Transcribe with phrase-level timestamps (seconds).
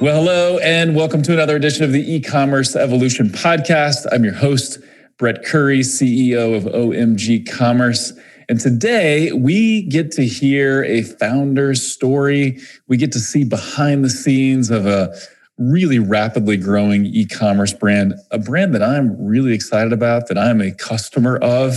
[0.00, 4.06] Well, hello, and welcome to another edition of the e commerce evolution podcast.
[4.10, 4.78] I'm your host,
[5.18, 8.14] Brett Curry, CEO of OMG Commerce.
[8.48, 12.60] And today we get to hear a founder's story.
[12.88, 15.14] We get to see behind the scenes of a
[15.58, 20.62] really rapidly growing e commerce brand, a brand that I'm really excited about, that I'm
[20.62, 21.74] a customer of.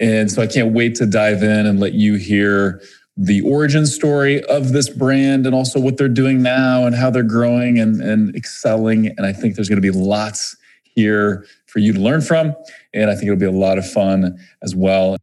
[0.00, 2.82] And so I can't wait to dive in and let you hear
[3.16, 7.22] the origin story of this brand and also what they're doing now and how they're
[7.22, 9.08] growing and, and excelling.
[9.08, 12.54] And I think there's going to be lots here for you to learn from.
[12.94, 15.16] And I think it'll be a lot of fun as well.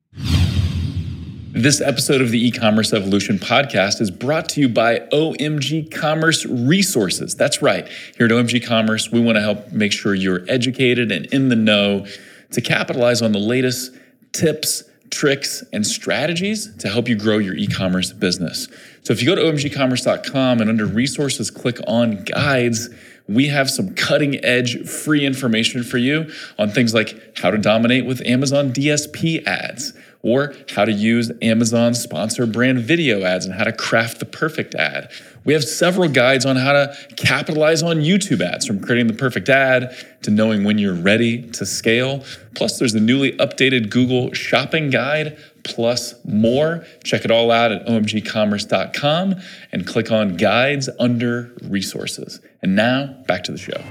[1.52, 7.36] This episode of the e-commerce evolution podcast is brought to you by OMG Commerce Resources.
[7.36, 7.88] That's right.
[8.18, 11.56] Here at OMG Commerce, we want to help make sure you're educated and in the
[11.56, 12.06] know
[12.52, 13.96] to capitalize on the latest
[14.32, 18.68] tips, tricks, and strategies to help you grow your e commerce business.
[19.04, 22.90] So if you go to omgcommerce.com and under resources, click on guides,
[23.28, 28.06] we have some cutting edge free information for you on things like how to dominate
[28.06, 33.64] with Amazon DSP ads or how to use Amazon sponsor brand video ads and how
[33.64, 35.10] to craft the perfect ad.
[35.46, 39.48] We have several guides on how to capitalize on YouTube ads from creating the perfect
[39.48, 42.24] ad to knowing when you're ready to scale.
[42.56, 46.86] Plus, there's the newly updated Google Shopping Guide, plus more.
[47.04, 49.36] Check it all out at omgcommerce.com
[49.72, 52.42] and click on guides under resources.
[52.62, 53.82] And now, back to the show.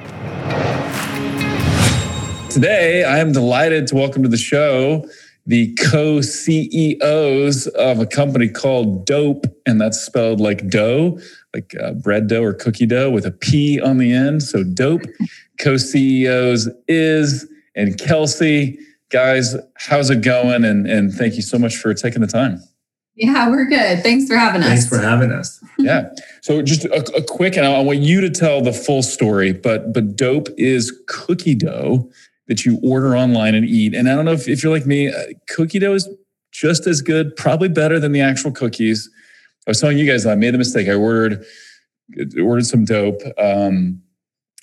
[2.50, 5.08] Today, I am delighted to welcome to the show
[5.48, 11.18] the co CEOs of a company called DoughP, and that's spelled like dough,
[11.54, 14.42] like uh, bread dough or cookie dough with a P on the end.
[14.42, 15.06] So DoughP
[15.58, 18.78] co CEOs Is and Kelsey.
[19.08, 20.66] Guys, how's it going?
[20.66, 22.62] And, and thank you so much for taking the time.
[23.14, 24.02] Yeah, we're good.
[24.02, 24.68] Thanks for having us.
[24.68, 25.64] Thanks for having us.
[25.78, 26.10] yeah.
[26.42, 29.94] So just a, a quick, and I want you to tell the full story, but
[29.94, 32.10] but DoughP is cookie dough
[32.48, 33.94] that you order online and eat.
[33.94, 35.12] And I don't know if, if you're like me, uh,
[35.48, 36.08] cookie dough is
[36.50, 39.08] just as good, probably better than the actual cookies.
[39.66, 40.88] I was telling you guys I made the mistake.
[40.88, 41.44] I ordered
[42.40, 43.20] ordered some dope.
[43.36, 44.00] Um,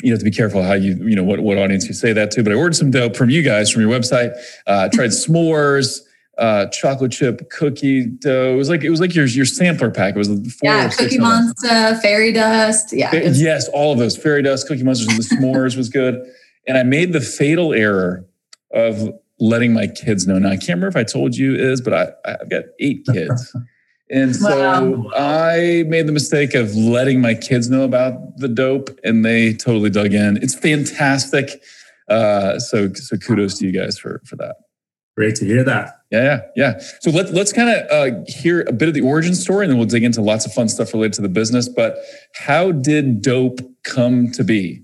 [0.01, 2.31] you have to be careful how you you know what what audience you say that
[2.31, 2.43] to.
[2.43, 4.35] But I ordered some dope from you guys from your website.
[4.67, 5.99] Uh, tried s'mores.
[6.37, 8.51] Uh, chocolate chip cookie dough.
[8.51, 10.15] It was like it was like your your sampler pack.
[10.15, 12.91] It was four yeah, Cookie Monster, Fairy Dust.
[12.91, 16.21] Yeah, yes, all of those Fairy Dust, Cookie Monsters, and the s'mores was good.
[16.67, 18.25] And I made the fatal error
[18.73, 19.09] of
[19.39, 20.39] letting my kids know.
[20.39, 23.55] Now, I can't remember if I told you Is, but I, I've got eight kids.
[24.11, 25.09] And so wow.
[25.15, 29.89] I made the mistake of letting my kids know about the dope, and they totally
[29.89, 30.37] dug in.
[30.37, 31.49] It's fantastic.
[32.07, 34.57] Uh, so, so kudos to you guys for for that.
[35.17, 36.01] Great to hear that.
[36.11, 36.79] Yeah, yeah, yeah.
[36.99, 39.79] So let, let's kind of uh, hear a bit of the origin story, and then
[39.79, 41.69] we'll dig into lots of fun stuff related to the business.
[41.69, 41.97] But
[42.33, 44.83] how did DoughP come to be?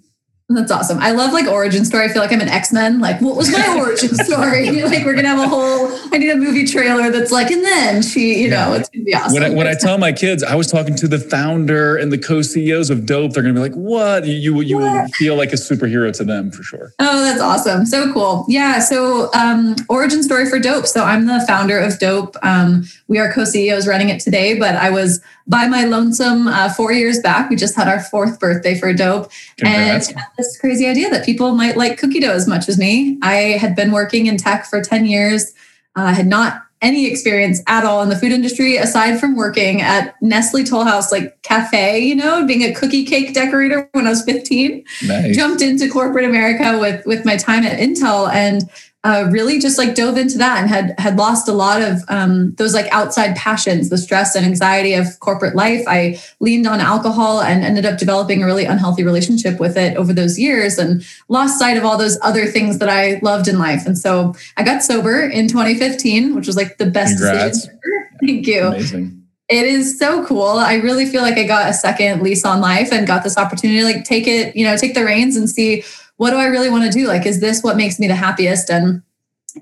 [0.53, 1.00] That's awesome.
[1.00, 2.06] I love like origin story.
[2.06, 3.00] I feel like I'm an X Men.
[3.00, 4.81] Like, what was my origin story?
[4.84, 5.91] like, we're gonna have a whole.
[6.12, 8.66] I need a movie trailer that's like, and then she, you yeah.
[8.67, 9.34] know, it's gonna be awesome.
[9.34, 12.17] When I, when I tell my kids, I was talking to the founder and the
[12.17, 13.34] co CEOs of DoughP.
[13.34, 14.25] They're gonna be like, what?
[14.25, 16.94] You you will feel like a superhero to them for sure.
[17.00, 17.85] Oh, that's awesome.
[17.85, 18.45] So cool.
[18.47, 18.79] Yeah.
[18.79, 20.88] So um, origin story for DoughP.
[20.88, 22.35] So I'm the founder of DoughP.
[22.44, 26.72] Um, we are co CEOs running it today, but I was by my lonesome uh,
[26.73, 27.50] four years back.
[27.50, 30.09] We just had our fourth birthday for DoughP, Congrats.
[30.09, 33.18] and this crazy idea that people might like cookie dough as much as me.
[33.22, 35.53] I had been working in tech for ten years,
[35.96, 40.16] uh, had not any experience at all in the food industry aside from working at
[40.22, 44.24] Nestle Toll House like cafe, you know, being a cookie cake decorator when I was
[44.24, 44.84] 15.
[45.03, 45.35] Nice.
[45.35, 48.63] Jumped into corporate America with with my time at Intel and
[49.03, 52.53] uh, really just like dove into that and had had lost a lot of um,
[52.56, 55.84] those like outside passions, the stress and anxiety of corporate life.
[55.88, 60.13] I leaned on alcohol and ended up developing a really unhealthy relationship with it over
[60.13, 63.88] those years, and lost sight of all those other things that I loved in life.
[63.88, 67.62] And so I got sober in 2015, which was like the best Congrats.
[67.62, 67.80] decision.
[68.21, 68.68] Thank you.
[68.68, 69.21] Amazing
[69.51, 70.48] it is so cool.
[70.48, 73.80] I really feel like I got a second lease on life and got this opportunity
[73.80, 75.83] to like take it, you know, take the reins and see
[76.21, 77.07] what do I really want to do?
[77.07, 78.69] Like, is this what makes me the happiest?
[78.69, 79.01] And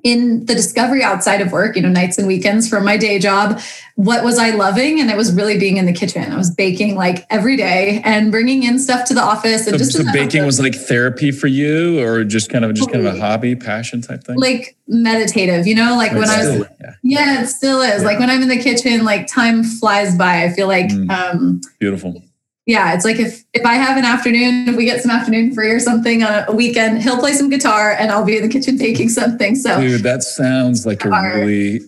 [0.04, 3.62] in the discovery outside of work, you know, nights and weekends from my day job,
[3.96, 5.00] what was I loving?
[5.00, 6.30] And it was really being in the kitchen.
[6.30, 9.68] I was baking like every day and bringing in stuff to the office.
[9.68, 12.92] And so, just so baking was like therapy for you, or just kind of just
[12.92, 14.38] kind of a hobby, passion type thing.
[14.38, 16.96] Like meditative, you know, like when I was, yeah.
[17.04, 17.44] yeah.
[17.44, 18.02] it still is.
[18.02, 18.06] Yeah.
[18.06, 20.44] Like when I'm in the kitchen, like time flies by.
[20.44, 22.22] I feel like mm, um, beautiful
[22.70, 25.72] yeah, it's like if if I have an afternoon, if we get some afternoon free
[25.72, 28.78] or something on a weekend, he'll play some guitar and I'll be in the kitchen
[28.78, 29.56] baking something.
[29.56, 31.80] So, dude, that sounds like a really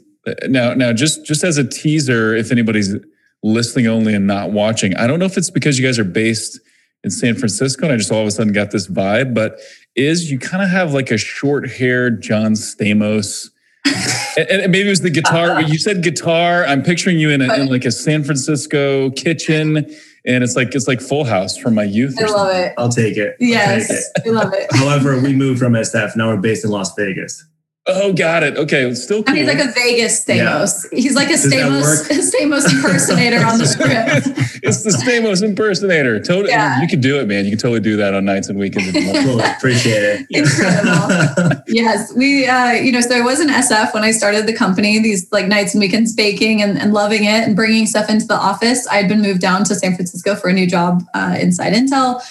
[0.47, 2.95] now now just just as a teaser, if anybody's
[3.43, 6.59] listening only and not watching, I don't know if it's because you guys are based
[7.03, 9.35] in San Francisco, and I just all of a sudden got this vibe.
[9.35, 9.59] But
[9.95, 13.51] Is you kind of have like a short haired John Stamos.
[14.37, 15.51] and, maybe it was the guitar.
[15.51, 15.67] Uh-huh.
[15.67, 16.65] you said guitar.
[16.65, 19.87] I'm picturing you in, a, in like a San Francisco kitchen,
[20.25, 22.15] and it's like it's like Full House from my youth.
[22.19, 22.63] I or love something.
[22.63, 22.73] it.
[22.77, 23.35] I'll take it.
[23.39, 24.29] Yes, take it.
[24.29, 24.67] I love it.
[24.75, 26.15] However, we moved from SF.
[26.15, 27.45] Now we're based in Las Vegas.
[27.93, 28.57] Oh, got it.
[28.57, 29.29] Okay, it's still cool.
[29.29, 30.85] And he's like a Vegas Stamos.
[30.91, 30.99] Yeah.
[30.99, 32.31] He's like a Does that Stamos.
[32.31, 34.27] Stamos impersonator on the script.
[34.63, 36.19] it's the Stamos impersonator.
[36.19, 36.81] Totally, Yeah.
[36.81, 37.45] you can do it, man.
[37.45, 38.89] You can totally do that on nights and weekends.
[38.93, 39.25] if.
[39.25, 39.39] Cool.
[39.41, 40.27] Appreciate it.
[40.29, 41.61] Incredible.
[41.67, 44.99] Yes, we, uh, you know, so I was in SF when I started the company,
[44.99, 48.33] these like nights and weekends baking and, and loving it and bringing stuff into the
[48.35, 48.85] office.
[48.91, 52.21] I'd been moved down to San Francisco for a new job uh, inside Intel.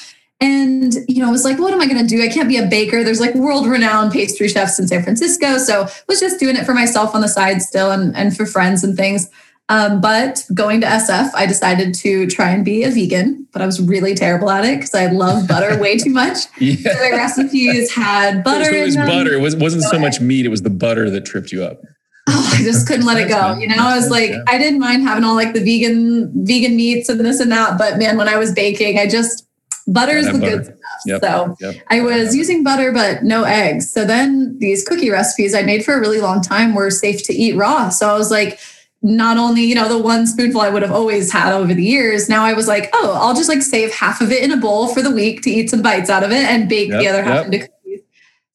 [0.40, 2.22] And, you know, I was like, what am I going to do?
[2.22, 3.04] I can't be a baker.
[3.04, 5.58] There's like world renowned pastry chefs in San Francisco.
[5.58, 8.46] So I was just doing it for myself on the side still and, and for
[8.46, 9.28] friends and things.
[9.68, 13.66] Um, but going to SF, I decided to try and be a vegan, but I
[13.66, 16.38] was really terrible at it because I love butter way too much.
[16.58, 16.94] So Yeah.
[16.94, 18.64] my recipes had butter.
[18.64, 19.06] So it in was them.
[19.06, 19.32] butter.
[19.34, 20.44] It was, wasn't so much meat.
[20.46, 21.80] It was the butter that tripped you up.
[22.28, 23.54] Oh, I just couldn't let it go.
[23.58, 24.42] You know, I was like, Yeah.
[24.48, 27.98] I didn't mind having all like the vegan vegan meats and this and that, but
[27.98, 29.46] man, when I was baking, I just
[29.92, 30.56] butter is the butter.
[30.56, 30.76] good stuff.
[31.06, 31.20] Yep.
[31.22, 31.82] So Yep.
[31.88, 33.90] I was using butter, but no eggs.
[33.90, 37.34] So then these cookie recipes I made for a really long time were safe to
[37.34, 37.88] eat raw.
[37.88, 38.58] So I was like,
[39.02, 42.28] not only, you know, the one spoonful I would have always had over the years,
[42.28, 44.88] now I was like, oh, I'll just like save half of it in a bowl
[44.88, 47.36] for the week to eat some bites out of it and bake the other half
[47.36, 47.46] yep.
[47.46, 48.00] into cookies.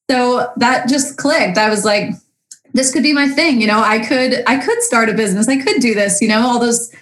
[0.10, 1.58] So that just clicked.
[1.58, 2.12] I was like,
[2.74, 3.60] this could be my thing.
[3.60, 5.48] You know, I could, I could start a business.
[5.48, 6.94] I could do this, you know, all those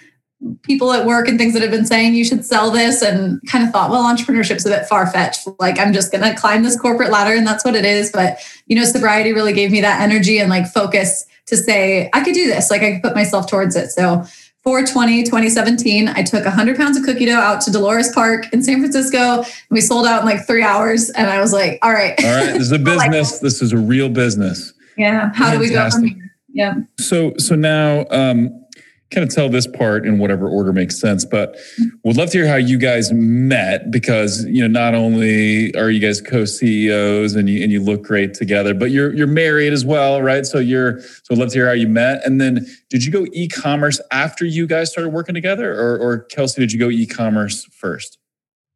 [0.62, 3.64] people at work and things that have been saying you should sell this and kind
[3.64, 5.46] of thought, well, entrepreneurship's a bit far fetched.
[5.58, 8.10] Like I'm just going to climb this corporate ladder and that's what it is.
[8.12, 12.22] But, you know, sobriety really gave me that energy and like focus to say, I
[12.24, 12.70] could do this.
[12.70, 13.90] Like I could put myself towards it.
[13.90, 14.24] So
[14.64, 18.80] 420, 2017, I took 100 pounds of cookie dough out to Dolores Park in San
[18.80, 19.42] Francisco.
[19.42, 21.10] And we sold out in like three hours.
[21.10, 22.14] And I was like, all right.
[22.24, 22.52] All right.
[22.54, 23.40] This is a like business.
[23.40, 24.72] This is a real business.
[24.96, 25.32] yeah.
[25.34, 26.24] How do we go from here?
[26.54, 26.74] Yeah.
[26.98, 28.63] So so now um
[29.10, 31.56] kind of tell this part in whatever order makes sense, but
[32.04, 36.00] would love to hear how you guys met because you know not only are you
[36.00, 40.20] guys co-CEOs and you and you look great together, but you're you're married as well,
[40.22, 40.44] right?
[40.46, 42.24] So you're so I'd love to hear how you met.
[42.26, 46.60] And then did you go e-commerce after you guys started working together or or Kelsey,
[46.60, 48.18] did you go e-commerce first?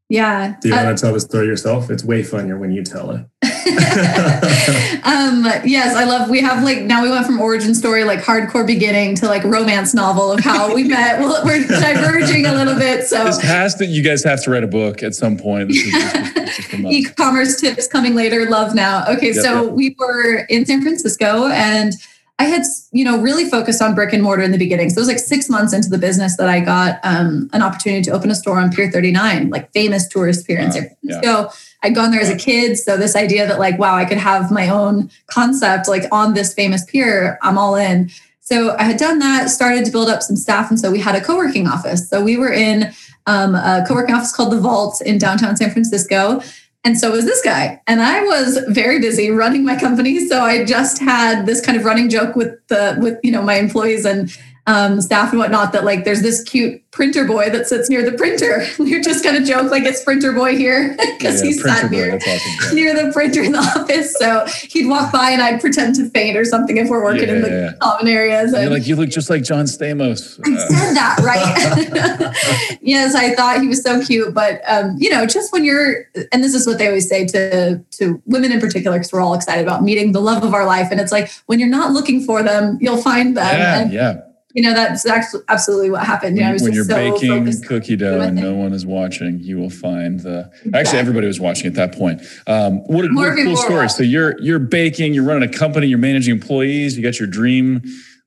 [0.09, 0.57] Yeah.
[0.63, 1.91] Do you Uh, want to tell the story yourself?
[1.91, 3.27] It's way funnier when you tell it.
[5.05, 8.67] um yes i love we have like now we went from origin story like hardcore
[8.67, 11.21] beginning to like romance novel of how we met.
[11.21, 13.25] Well, we're diverging a little bit so.
[13.25, 15.69] This has to you guys have to write a book at some point.
[15.69, 19.05] This is, is- is e-commerce tips coming later love now.
[19.09, 19.73] Okay Yep, so yep.
[19.73, 21.93] we were in san francisco and
[22.39, 22.63] i had
[22.93, 24.91] you know really focused on brick and mortar in the beginning.
[24.91, 28.03] So it was like six months into the business that i got um, an opportunity
[28.03, 31.51] to open a store on pier 39 like famous tourist pier in san francisco
[31.83, 34.51] i'd gone there as a kid so this idea that like wow i could have
[34.51, 38.11] my own concept like on this famous pier i'm all in
[38.41, 41.15] so i had done that started to build up some staff and so we had
[41.15, 42.93] a co-working office so we were in
[43.27, 46.41] um, a co-working office called the vault in downtown san francisco
[46.85, 47.83] and so was this guy.
[47.87, 50.27] And I was very busy running my company.
[50.27, 53.57] So I just had this kind of running joke with the with you know my
[53.57, 54.35] employees and
[54.69, 58.17] um, staff and whatnot that like there's this cute printer boy that sits near the
[58.17, 58.67] printer.
[58.79, 62.17] We're just gonna joke like it's printer boy here because Yeah, he sat boy, near
[62.17, 62.77] awesome.
[62.77, 64.15] near the printer in the office.
[64.19, 67.41] So he'd walk by and I'd pretend to faint or something if we're working in
[67.41, 67.73] the yeah, yeah.
[67.81, 68.53] common areas.
[68.53, 70.39] You're And like you look just like John Stamos.
[70.47, 72.79] I Uh, said that, right?
[72.83, 76.45] yes, I thought he was so cute, but um, you know, just when you're, and
[76.45, 79.63] this is what they always say to to women in particular, because we're all excited
[79.63, 82.43] about meeting the love of our life, and it's like when you're not looking for
[82.43, 84.21] them, you'll find them, yeah, and yeah.
[84.55, 86.37] You know that's actually absolutely what happened.
[86.37, 88.87] You know, I When, was when you're so baking cookie dough and no one is
[88.87, 90.51] watching, you will find the.
[90.53, 90.73] Exactly.
[90.75, 92.23] Actually, everybody was watching at that point.
[92.47, 93.75] Um, what a, More what a cool story!
[93.75, 93.89] watching.
[93.89, 97.83] So you're you're baking, you're running a company, you're managing employees, you got your dream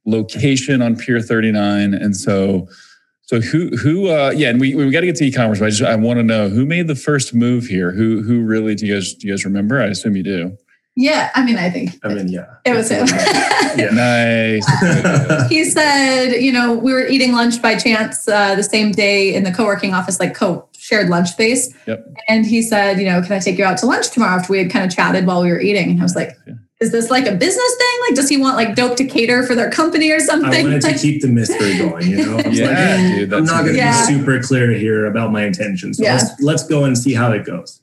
[0.06, 2.68] location on Pier 39, and so.
[3.24, 5.70] So who who uh yeah and we we got to get to e-commerce but I
[5.70, 8.86] just I want to know who made the first move here who who really do
[8.86, 10.58] you guys do you guys remember I assume you do
[10.98, 12.46] Yeah, I mean, I think I mean, yeah.
[12.66, 13.08] it was him.
[13.78, 13.90] Yeah.
[13.94, 19.34] nice he said, you know, we were eating lunch by chance uh, the same day
[19.34, 21.74] in the co-working office, like co-shared lunch space.
[21.88, 22.06] Yep.
[22.28, 24.58] And he said, you know, can I take you out to lunch tomorrow after we
[24.60, 25.92] had kind of chatted while we were eating?
[25.92, 26.56] And I was like, Yeah.
[26.82, 28.00] is this like a business thing?
[28.10, 30.50] Like, does he want like DoughP to cater for their company or something?
[30.50, 30.72] I something?
[30.74, 32.38] wanted to keep the mystery going, you know?
[32.44, 34.06] I was Yeah, like, dude, I'm not going to Yeah.
[34.08, 35.98] be super clear here about my intentions.
[35.98, 36.16] So Yeah.
[36.16, 37.81] let's, let's go and see how it goes.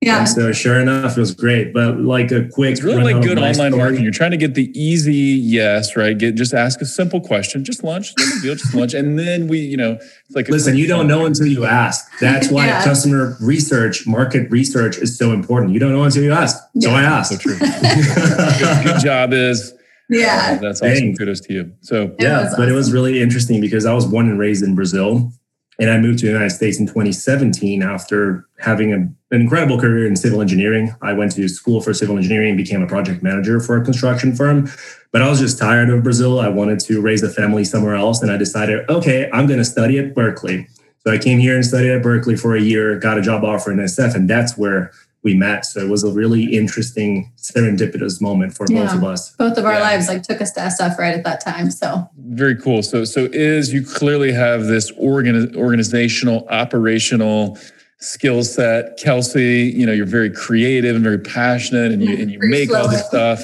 [0.00, 0.20] Yeah.
[0.20, 1.74] And so sure enough, it was great.
[1.74, 4.04] But like a quick, It's really like good online marketing.
[4.04, 6.16] You're trying to get the easy yes, right?
[6.16, 9.58] Get just ask a simple question, just lunch, no deal, just lunch, and then we,
[9.58, 10.76] you know, it's like listen.
[10.76, 12.06] You don't know until you ask.
[12.20, 12.84] That's why Yeah.
[12.84, 15.72] customer research, market research is so important.
[15.72, 16.56] You don't know until you ask.
[16.78, 17.18] So Yeah.
[17.18, 17.58] I So true.
[17.58, 19.74] good, good job Is
[20.08, 20.58] Yeah.
[20.58, 20.94] Uh, that's awesome.
[20.94, 21.18] Thanks.
[21.18, 21.72] Kudos to you.
[21.80, 24.76] So yeah, was but it was really interesting because I was born and raised in
[24.76, 25.32] Brazil,
[25.78, 30.06] and I moved to the United States in 2017 after having a, an incredible career
[30.06, 30.94] in civil engineering.
[31.02, 34.34] I went to school for civil engineering and became a project manager for a construction
[34.34, 34.68] firm.
[35.12, 36.40] But I was just tired of Brazil.
[36.40, 39.64] I wanted to raise a family somewhere else, and I decided, okay, I'm going to
[39.64, 40.66] study at Berkeley.
[41.06, 43.70] So I came here and studied at Berkeley for a year, got a job offer
[43.70, 44.90] in SF, and that's where
[45.24, 45.64] we met.
[45.66, 49.34] So it was a really interesting serendipitous moment for both of us.
[49.36, 49.80] Both of our Yeah.
[49.80, 51.70] lives like took us to SF right at that time.
[51.70, 52.82] So very cool.
[52.82, 57.58] So so Is you clearly have this organ, organizational, operational
[58.00, 58.96] skill set.
[58.96, 62.72] Kelsey, you know, you're very creative and very passionate and you and you Very make
[62.72, 63.42] all this stuff.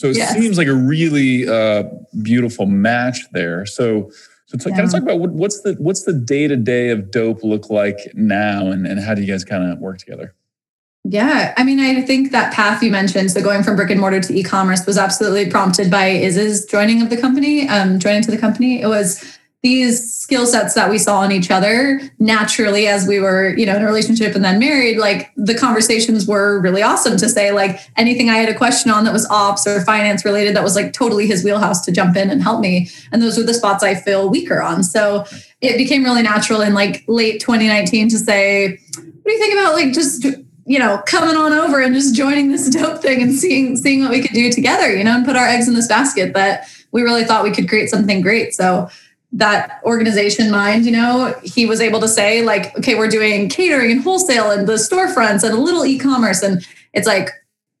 [0.00, 0.34] So it Yes.
[0.38, 1.84] seems like a really uh,
[2.22, 3.64] beautiful match there.
[3.64, 4.10] So
[4.46, 7.10] so t- kind of talk about what, what's the what's the day to day of
[7.10, 10.34] DoughP look like now, and, and how do you guys kind of work together?
[11.10, 14.20] Yeah, I mean, I think that path you mentioned, so going from brick and mortar
[14.20, 18.36] to e-commerce, was absolutely prompted by Iz's joining of the company, um, joining to the
[18.36, 18.82] company.
[18.82, 23.56] It was these skill sets that we saw in each other naturally as we were,
[23.56, 24.98] you know, in a relationship and then married.
[24.98, 29.04] Like the conversations were really awesome to say, like anything I had a question on
[29.04, 32.28] that was ops or finance related, that was like totally his wheelhouse to jump in
[32.28, 32.90] and help me.
[33.12, 34.84] And those were the spots I feel weaker on.
[34.84, 35.24] So
[35.62, 39.72] it became really natural in like late 2019 to say, what do you think about
[39.72, 40.26] like just
[40.68, 44.10] you know coming on over and just joining this DoughP thing and seeing seeing what
[44.10, 47.02] we could do together you know and put our eggs in this basket that we
[47.02, 48.88] really thought we could create something great so
[49.32, 53.90] that organization mind you know he was able to say like okay we're doing catering
[53.90, 57.30] and wholesale and the storefronts and a little e-commerce and it's like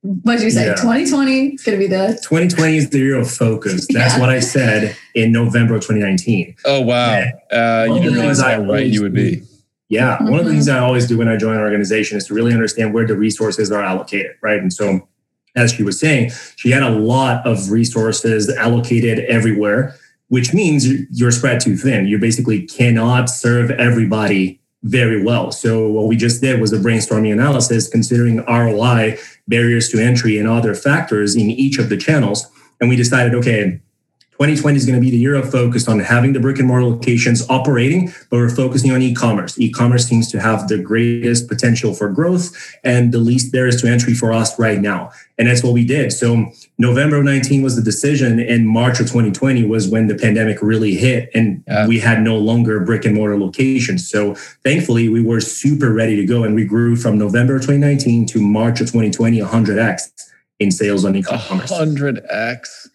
[0.02, 0.74] what did you say Yeah.
[0.74, 3.86] 2020 it's going to be the 2020 is the year of focus.
[3.90, 4.20] That's Yeah.
[4.20, 6.54] what I said in November of 2019.
[6.64, 9.42] Oh wow, uh, you didn't realize how right you would be.
[9.88, 10.22] Yeah.
[10.22, 10.76] One of the things mm-hmm.
[10.76, 13.72] I always do when I join an organization is to really understand where the resources
[13.72, 14.60] are allocated, right?
[14.60, 15.08] And so,
[15.56, 19.96] as she was saying, she had a lot of resources allocated everywhere,
[20.28, 22.06] which means you're spread too thin.
[22.06, 25.50] You basically cannot serve everybody very well.
[25.52, 29.18] So, what we just did was a brainstorming analysis considering ROI,
[29.48, 32.46] barriers to entry, and other factors in each of the channels.
[32.80, 33.80] And we decided, okay,
[34.38, 36.84] 2020 is going to be the year of focus on having the brick and mortar
[36.86, 39.58] locations operating, but we're focusing on e-commerce.
[39.58, 44.14] E-commerce seems to have the greatest potential for growth and the least barriers to entry
[44.14, 45.10] for us right now.
[45.38, 46.12] And that's what we did.
[46.12, 50.62] So November of 19 was the decision, and March of 2020 was when the pandemic
[50.62, 51.88] really hit, and Yeah.
[51.88, 54.08] we had no longer brick and mortar locations.
[54.08, 58.24] So thankfully, we were super ready to go, and we grew from November of 2019
[58.26, 60.12] to March of 2020, 100x
[60.60, 61.70] in sales on e-commerce.
[61.72, 62.88] hundred x.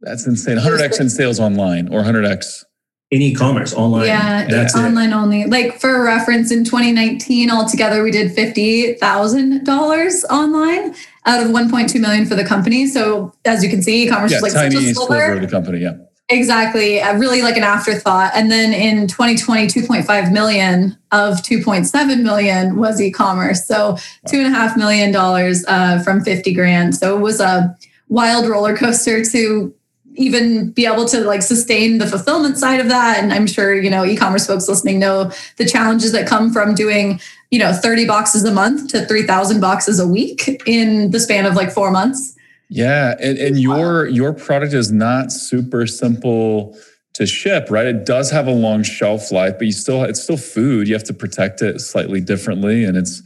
[0.00, 0.56] That's insane.
[0.56, 2.64] Hundred x in sales online or hundred x.
[3.12, 4.06] In e-commerce, online.
[4.06, 4.78] Yeah, that's it.
[4.78, 5.44] online only.
[5.44, 10.94] Like for reference, in 2019 altogether, we did fifty thousand dollars online
[11.26, 12.86] out of 1.2 million for the company.
[12.86, 15.32] So as you can see, e-commerce Yeah, is like such a sliver sliver.
[15.32, 15.78] of the company.
[15.80, 15.94] Yeah.
[16.28, 18.30] Exactly, uh, really like an afterthought.
[18.36, 23.66] And then in 2020, 2.5 million of 2.7 million was e-commerce.
[23.66, 23.96] So
[24.28, 26.94] two and a half million dollars uh, from 50 grand.
[26.94, 27.76] So it was a
[28.08, 29.74] wild roller coaster to
[30.14, 33.88] even be able to like sustain the fulfillment side of that and i'm sure you
[33.88, 38.44] know e-commerce folks listening know the challenges that come from doing you know 30 boxes
[38.44, 42.36] a month to 3000 boxes a week in the span of like four months
[42.70, 46.76] Yeah, and, and your your product is not super simple
[47.14, 47.86] to ship, right?
[47.86, 50.86] It does have a long shelf life, but you still it's still food.
[50.86, 53.22] You have to protect it slightly differently, and it's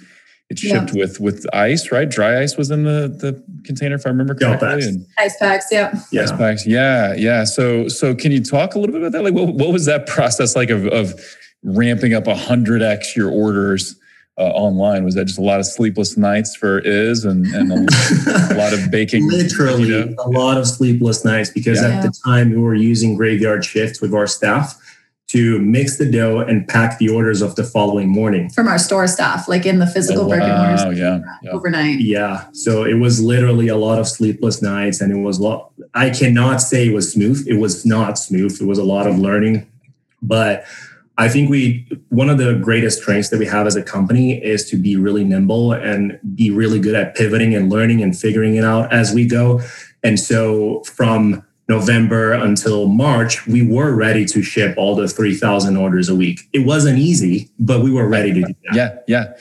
[0.51, 0.81] it's Yeah.
[0.81, 2.09] shipped with with ice, right?
[2.09, 4.69] Dry ice was in the the container, if I remember Yeah, correctly.
[4.83, 4.87] facts.
[4.87, 7.45] And ice packs yeah ice packs, yeah, yeah.
[7.45, 9.23] So so can you talk a little bit about that?
[9.25, 11.15] Like, what, what was that process like of of
[11.63, 13.97] ramping up hundred x your orders?
[14.37, 17.77] Uh, online was that just a lot of sleepless nights for Is and, and a,
[18.53, 20.15] a lot of baking Literally you know?
[20.19, 21.99] a lot of sleepless nights because Yeah.
[21.99, 24.75] at the time we were using graveyard shifts with our staff
[25.29, 28.49] to mix the dough and pack the orders of the following morning.
[28.51, 31.51] from our store staff like in the physical Oh, brick and mortar wow, yeah, yeah.
[31.51, 32.45] overnight Yeah.
[32.53, 36.11] So it was literally a lot of sleepless nights and it was a lot I
[36.11, 37.45] cannot say it was smooth.
[37.49, 38.61] It was not smooth.
[38.61, 39.67] It was a lot of learning.
[40.23, 40.65] But
[41.17, 44.69] I think we one of the greatest strengths that we have as a company is
[44.71, 48.65] to be really nimble and be really good at pivoting and learning and figuring it
[48.65, 49.61] out as we go.
[50.03, 56.09] And so from November until March, we were ready to ship all the 3,000 orders
[56.09, 56.41] a week.
[56.53, 58.75] It wasn't easy, but we were ready to do that.
[58.75, 59.33] Yeah, yeah.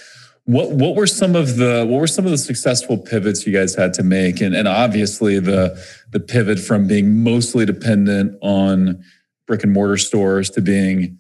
[0.46, 3.76] what what were some of the what were some of the successful pivots you guys
[3.76, 4.40] had to make?
[4.40, 5.78] And and obviously the
[6.12, 9.04] the pivot from being mostly dependent on
[9.46, 11.18] brick and mortar stores to being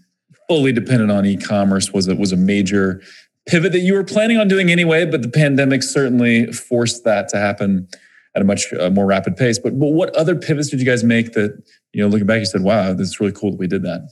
[0.48, 3.02] fully dependent on e-commerce was it was a major
[3.46, 7.38] pivot that you were planning on doing anyway, but the pandemic certainly forced that to
[7.38, 7.88] happen
[8.36, 9.60] at a much uh, more rapid pace.
[9.60, 11.62] But, but what other pivots did you guys make that,
[11.94, 14.10] you know, looking back, you said, wow, this is really cool that we did that?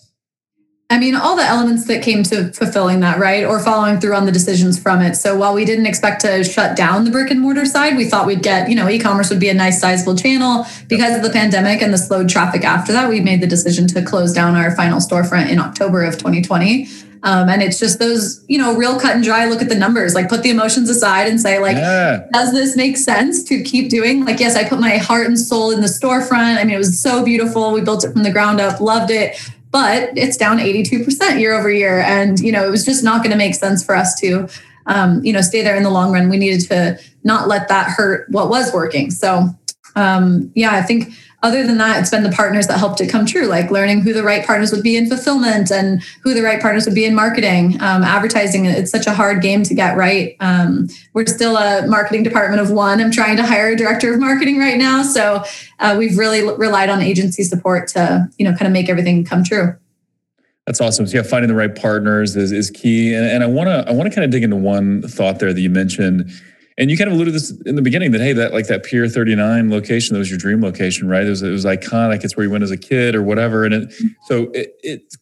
[0.91, 3.45] I mean, all the elements that came to fulfilling that, right?
[3.45, 5.15] Or following through on the decisions from it.
[5.15, 8.27] So while we didn't expect to shut down the brick and mortar side, we thought
[8.27, 10.65] we'd get, you know, e commerce would be a nice sizable channel.
[10.89, 14.01] Because of the pandemic and the slowed traffic after that, we made the decision to
[14.03, 16.89] close down our final storefront in October of 2020.
[17.23, 20.13] Um, and it's just those, you know, real cut and dry look at the numbers,
[20.13, 22.27] like put the emotions aside and say, like, yeah.
[22.33, 24.25] does this make sense to keep doing?
[24.25, 26.57] Like, yes, I put my heart and soul in the storefront.
[26.57, 27.71] I mean, it was so beautiful.
[27.71, 29.37] We built it from the ground up, loved it,
[29.71, 31.99] but it's down 82% year over year.
[32.01, 34.47] And, you know, it was just not going to make sense for us to,
[34.85, 36.29] um, you know, stay there in the long run.
[36.29, 39.11] We needed to not let that hurt what was working.
[39.11, 39.49] So,
[39.95, 41.13] um, yeah, I think
[41.43, 44.13] other than that, it's been the partners that helped it come true, like learning who
[44.13, 47.15] the right partners would be in fulfillment and who the right partners would be in
[47.15, 47.81] marketing.
[47.81, 50.35] Um, advertising, it's such a hard game to get right.
[50.39, 53.01] Um, we're still a marketing department of one.
[53.01, 55.01] I'm trying to hire a director of marketing right now.
[55.01, 55.43] So
[55.79, 59.43] uh, we've really relied on agency support to, you know, kind of make everything come
[59.43, 59.75] true.
[60.67, 61.07] That's awesome.
[61.07, 63.15] So yeah, finding the right partners is, is key.
[63.15, 65.53] And, and I want to I want to kind of dig into one thought there
[65.53, 66.31] that you mentioned
[66.77, 69.07] and you kind of alluded this in the beginning that hey, that like that Pier
[69.07, 71.25] 39 location, that was your dream location, right?
[71.25, 72.23] It was it was iconic.
[72.23, 73.65] It's where you went as a kid or whatever.
[73.65, 73.93] And it
[74.27, 75.15] so it, it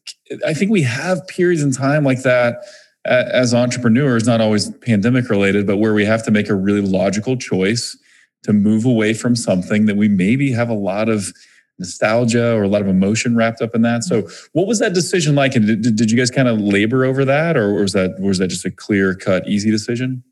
[0.45, 2.63] I think we have periods in time like that
[3.05, 7.37] as entrepreneurs, not always pandemic related, but where we have to make a really logical
[7.37, 7.97] choice
[8.43, 11.33] to move away from something that we maybe have a lot of
[11.79, 14.03] nostalgia or a lot of emotion wrapped up in that.
[14.03, 15.55] So, what was that decision like?
[15.55, 18.47] And did, did you guys kind of labor over that, or was that was that
[18.49, 20.23] just a clear cut, easy decision?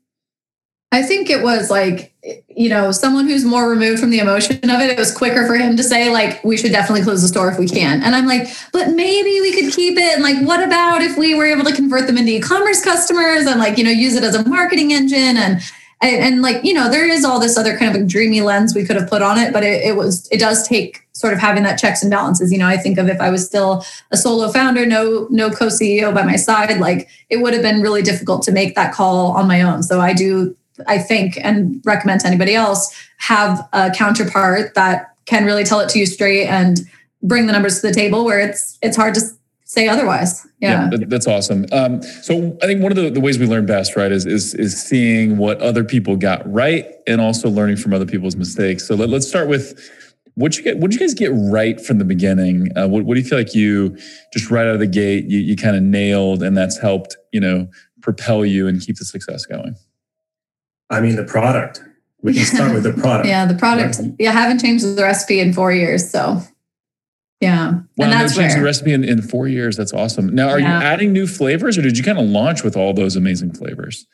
[0.90, 2.14] I think it was like,
[2.48, 4.90] you know, someone who's more removed from the emotion of it.
[4.90, 7.58] It was quicker for him to say, like, we should definitely close the store if
[7.58, 8.02] we can.
[8.02, 10.14] And I'm like, but maybe we could keep it.
[10.14, 13.60] And like, what about if we were able to convert them into e-commerce customers and
[13.60, 15.60] like, you know, use it as a marketing engine and
[16.00, 18.72] and, and like, you know, there is all this other kind of a dreamy lens
[18.72, 21.40] we could have put on it, but it, it was it does take sort of
[21.40, 22.52] having that checks and balances.
[22.52, 26.14] You know, I think of if I was still a solo founder, no no co-CEO
[26.14, 29.48] by my side, like it would have been really difficult to make that call on
[29.48, 29.82] my own.
[29.82, 35.44] So I do I think, and recommend to anybody else, have a counterpart that can
[35.44, 36.80] really tell it to you straight and
[37.22, 39.20] bring the numbers to the table where it's it's hard to
[39.64, 40.46] say otherwise.
[40.60, 41.66] Yeah, yeah that's awesome.
[41.72, 44.54] Um, so I think one of the, the ways we learn best, right, is, is
[44.54, 48.88] is seeing what other people got right and also learning from other people's mistakes.
[48.88, 49.78] So let, us start with
[50.34, 50.78] what you get.
[50.78, 52.76] What you guys get right from the beginning?
[52.76, 53.96] Uh, what, what do you feel like you
[54.32, 57.40] just right out of the gate you, you kind of nailed, and that's helped you
[57.40, 57.68] know
[58.00, 59.76] propel you and keep the success going?
[60.90, 61.82] I mean, the product.
[62.22, 63.28] We can start with the product.
[63.28, 63.98] yeah, the product.
[63.98, 64.12] Right?
[64.18, 66.10] Yeah, I haven't changed the recipe in four years.
[66.10, 66.42] So,
[67.40, 67.70] yeah.
[67.70, 69.76] Wow, and that's changed the recipe in, in four years.
[69.76, 70.34] That's awesome.
[70.34, 70.78] Now, are yeah.
[70.78, 74.06] you adding new flavors or did you kind of launch with all those amazing flavors?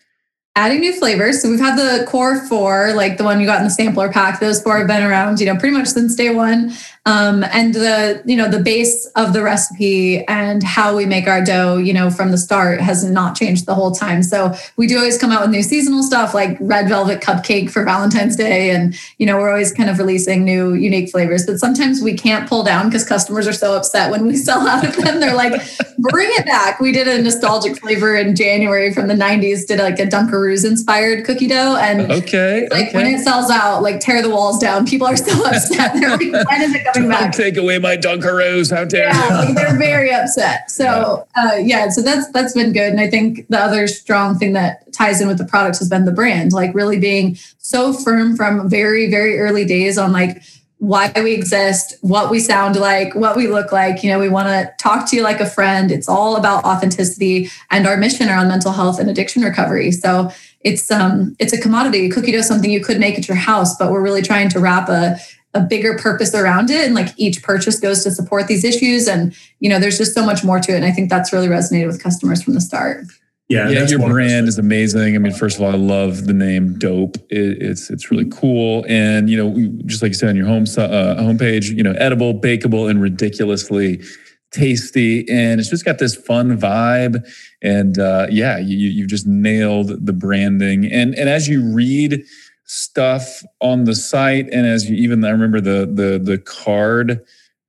[0.57, 1.43] Adding new flavors.
[1.43, 4.39] So we've had the core four, like the one you got in the sampler pack.
[4.39, 6.73] Those four have been around, you know, pretty much since day one.
[7.07, 11.45] Um, and the, you know, the base of the recipe and how we make our
[11.45, 14.23] dough, you know, from the start has not changed the whole time.
[14.23, 17.85] So we do always come out with new seasonal stuff like red velvet cupcake for
[17.85, 18.71] Valentine's Day.
[18.71, 21.45] And, you know, we're always kind of releasing new unique flavors.
[21.45, 24.87] But sometimes we can't pull down because customers are so upset when we sell out
[24.87, 25.19] of them.
[25.19, 25.61] They're like,
[25.99, 26.79] bring it back.
[26.79, 30.65] We did a nostalgic flavor in January from the 90s, did like a Dunker Dunkaroos
[30.65, 31.77] inspired cookie dough.
[31.77, 32.97] And okay, like okay.
[32.97, 34.87] when it sells out, like tear the walls down.
[34.87, 35.95] People are so upset.
[35.95, 37.33] They're like, when is it coming Don't back?
[37.33, 38.75] Take away my Dunkaroos.
[38.75, 39.47] How dare yeah, you?
[39.47, 40.63] Like they're very upset.
[40.75, 41.45] So yeah.
[41.45, 42.91] Uh, yeah, so that's that's been good.
[42.91, 46.05] And I think the other strong thing that ties in with the products has been
[46.05, 50.43] the brand, like really being so firm from very, very early days on like
[50.85, 54.03] why we exist, what we sound like, what we look like.
[54.03, 55.91] You know, we want to talk to you like a friend.
[55.91, 59.91] It's all about authenticity and our mission around mental health and addiction recovery.
[59.93, 62.11] So it's um it's a commodity.
[62.11, 64.61] Cookie dough is something you could make at your house, but we're really trying to
[64.61, 65.17] wrap a
[65.55, 69.35] a bigger purpose around it and like each purchase goes to support these issues and
[69.61, 71.87] you know there's just so much more to it and i think that's really resonated
[71.87, 73.05] with customers from the start
[73.49, 75.15] yeah, yeah your brand is amazing.
[75.15, 77.17] I mean, first of all, I love the name DoughP.
[77.29, 80.63] It, it's it's really cool, and you know, just like you said on your home
[80.63, 84.03] uh, homepage, you know, edible, bakeable, and ridiculously
[84.51, 87.23] tasty, and it's just got this fun vibe.
[87.61, 90.87] And uh, yeah, you you've just nailed the branding.
[90.91, 92.25] And and as you read
[92.65, 97.21] stuff on the site, and as you even I remember the the the card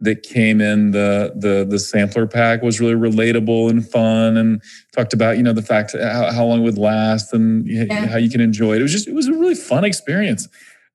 [0.02, 4.62] that came in the the the sampler pack was really relatable and fun and
[4.94, 8.06] talked about you know the fact how, how long it would last and yeah.
[8.08, 10.48] how you can enjoy it it was just it was a really fun experience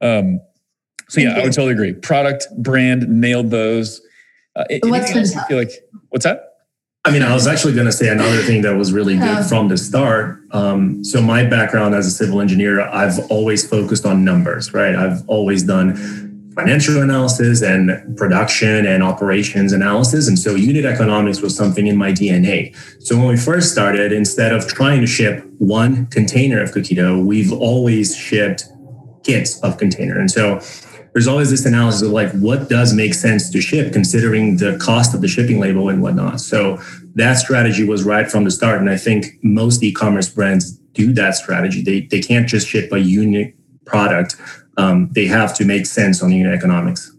[0.03, 0.41] um
[1.09, 4.03] so yeah i would totally agree product brand nailed those
[4.57, 5.73] uh, what's else you feel like
[6.11, 6.47] what's that
[7.03, 9.69] I mean, I was actually going to say another thing that was really good from
[9.69, 10.39] the start.
[10.51, 14.95] Um, so, my background as a civil engineer, I've always focused on numbers, right?
[14.95, 16.30] I've always done
[16.61, 20.29] financial analysis and production and operations analysis.
[20.29, 22.77] And so unit economics was something in my DNA.
[23.03, 27.19] So when we first started, instead of trying to ship one container of cookie dough,
[27.19, 28.65] we've always shipped
[29.25, 30.19] kits of container.
[30.19, 30.61] And so
[31.15, 35.15] there's always this analysis of like what does make sense to ship considering the cost
[35.15, 36.43] of the shipping label and whatnot.
[36.43, 36.79] So
[37.15, 38.81] that strategy was right from the start.
[38.81, 41.83] And I think most e-commerce brands do that strategy.
[41.83, 43.55] They they can't just ship a unit
[43.87, 44.37] product
[44.81, 47.13] um, they have to make sense on unit economics.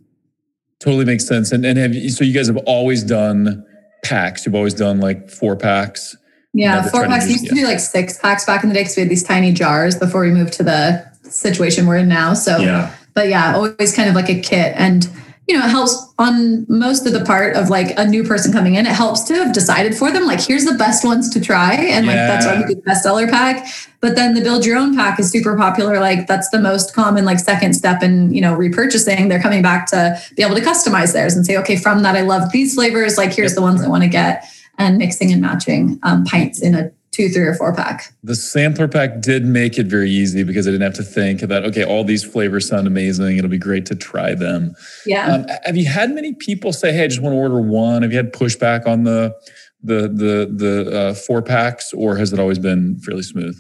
[0.79, 1.51] Totally makes sense.
[1.51, 3.65] And and have you, so you guys have always done
[4.03, 4.45] packs.
[4.45, 6.17] You've always done like four packs.
[6.53, 7.25] Yeah, four packs.
[7.25, 9.23] We used to do like six packs back in the day because we had these
[9.23, 12.33] tiny jars before we moved to the situation we're in now.
[12.33, 12.93] So, yeah.
[13.13, 15.07] but yeah, always kind of like a kit and
[15.47, 18.75] you know, it helps on most of the part of like a new person coming
[18.75, 18.85] in.
[18.85, 21.73] It helps to have decided for them, like, here's the best ones to try.
[21.73, 23.67] And like, that's why we do the bestseller pack.
[23.99, 25.99] But then the build your own pack is super popular.
[25.99, 29.29] Like, that's the most common, like, second step in, you know, repurchasing.
[29.29, 32.21] They're coming back to be able to customize theirs and say, okay, from that, I
[32.21, 33.17] love these flavors.
[33.17, 33.55] Like, here's yep.
[33.57, 34.45] the ones I want to get
[34.77, 38.13] and mixing and matching um, pints in a two, three, or four pack.
[38.23, 41.65] The sampler pack did make it very easy because I didn't have to think about,
[41.65, 43.37] okay, all these flavors sound amazing.
[43.37, 44.73] It'll be great to try them.
[45.05, 45.27] Yeah.
[45.27, 48.01] Um, have you had many people say, hey, I just want to order one?
[48.01, 49.35] Have you had pushback on the
[49.83, 53.59] the the the uh, four packs, or has it always been fairly smooth?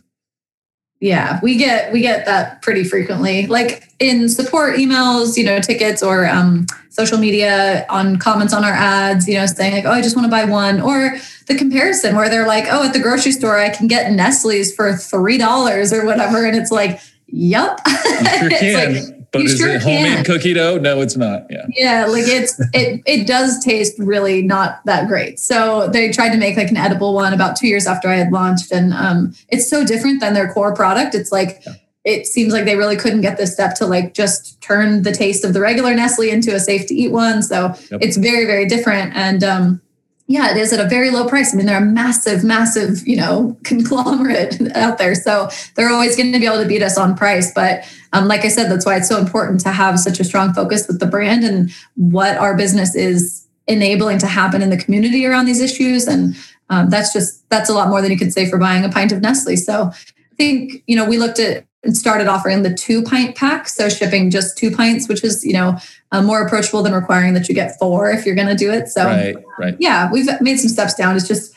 [1.01, 3.47] Yeah, we get we get that pretty frequently.
[3.47, 8.71] Like in support emails, you know, tickets or um, social media on comments on our
[8.71, 12.15] ads, you know, saying like, "Oh, I just want to buy one," or the comparison
[12.15, 15.91] where they're like, "Oh, at the grocery store, I can get Nestle's for three dollars
[15.91, 18.93] or whatever," and it's like, "Yep." Sure can.
[18.93, 20.23] like, but is sure it homemade can.
[20.25, 20.77] cookie dough?
[20.77, 21.45] No, it's not.
[21.49, 21.65] Yeah.
[21.69, 25.39] Yeah, like it's it it does taste really not that great.
[25.39, 28.31] So they tried to make like an edible one about two years after I had
[28.31, 31.15] launched, and um, it's so different than their core product.
[31.15, 31.73] It's like yeah.
[32.03, 35.45] it seems like they really couldn't get this step to like just turn the taste
[35.45, 37.41] of the regular Nestle into a safe to eat one.
[37.41, 38.01] So yep.
[38.01, 39.81] it's very very different, and um,
[40.27, 41.53] yeah, it is at a very low price.
[41.53, 45.15] I mean, they're a massive, massive, you know, conglomerate out there.
[45.15, 47.53] So they're always going to be able to beat us on price.
[47.53, 50.53] But um, like I said, that's why it's so important to have such a strong
[50.53, 55.25] focus with the brand and what our business is enabling to happen in the community
[55.25, 56.07] around these issues.
[56.07, 56.35] And
[56.69, 59.11] um, that's just, that's a lot more than you could say for buying a pint
[59.11, 59.55] of Nestle.
[59.55, 63.67] So I think, you know, we looked at started offering the two pint pack.
[63.67, 65.77] So shipping just two pints, which is, you know,
[66.11, 68.87] uh, more approachable than requiring that you get four if you're going to do it.
[68.87, 69.75] So, right, right.
[69.79, 71.15] yeah, we've made some steps down.
[71.15, 71.55] It's just,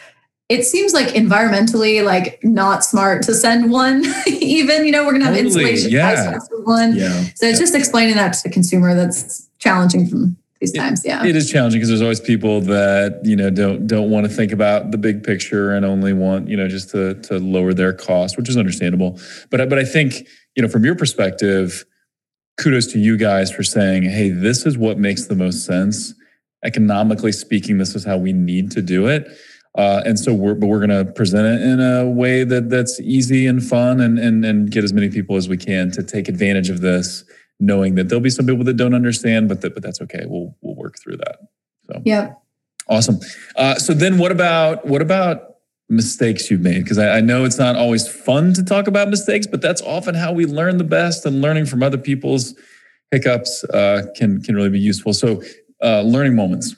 [0.49, 5.25] it seems like environmentally like not smart to send one even you know we're gonna
[5.25, 6.39] have totally, insulation yeah.
[6.65, 7.11] one yeah.
[7.35, 7.59] so it's yeah.
[7.59, 10.37] just explaining that to the consumer that's challenging from
[10.73, 14.11] these times yeah it is challenging because there's always people that you know don't don't
[14.11, 17.39] want to think about the big picture and only want you know just to to
[17.39, 19.19] lower their cost which is understandable
[19.51, 21.85] but but i think you know from your perspective
[22.57, 26.15] kudos to you guys for saying, hey, this is what makes the most sense.
[26.65, 29.29] Economically speaking, this is how we need to do it.
[29.77, 33.01] Uh, and so we're but we're going to present it in a way that that's
[33.01, 36.29] easy and fun and, and and get as many people as we can to take
[36.29, 37.25] advantage of this
[37.61, 40.25] knowing that there'll be some people that don't understand but that but that's okay.
[40.27, 41.39] We'll we'll work through that.
[41.87, 42.03] So.
[42.05, 42.35] Yeah
[42.89, 43.19] awesome.
[43.57, 45.57] Uh, so then what about what about
[45.89, 46.83] mistakes you've made?
[46.83, 50.15] Because I, I, know it's not always fun to talk about mistakes but that's often
[50.15, 52.55] how we learn the best and learning from other people's
[53.11, 55.13] hiccups uh, can can really be useful.
[55.13, 55.43] So
[55.83, 56.75] uh, learning moments.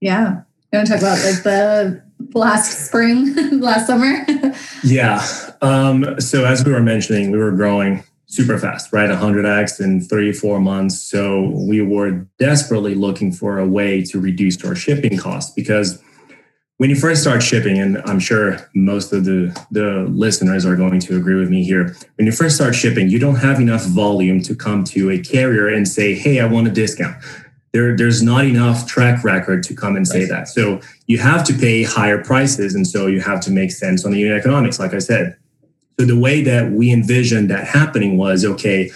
[0.00, 0.42] Yeah.
[0.72, 2.02] You want to talk about like the
[2.34, 4.26] last spring last summer?
[4.82, 5.22] Yeah.
[5.60, 10.32] Um, so as we were mentioning we were growing super fast right 100x in three
[10.32, 15.52] four months so we were desperately looking for a way to reduce our shipping costs
[15.52, 16.00] because
[16.80, 20.98] when you first start shipping, and I'm sure most of the, the listeners are going
[21.00, 24.40] to agree with me here, when you first start shipping, you don't have enough volume
[24.44, 27.22] to come to a carrier and say, hey, I want a discount.
[27.74, 30.48] There, there's not enough track record to come and say that.
[30.48, 32.74] So you have to pay higher prices.
[32.74, 35.36] And so you have to make sense on the unit economics, like I said.
[36.00, 38.90] So the way that we envisioned that happening was okay,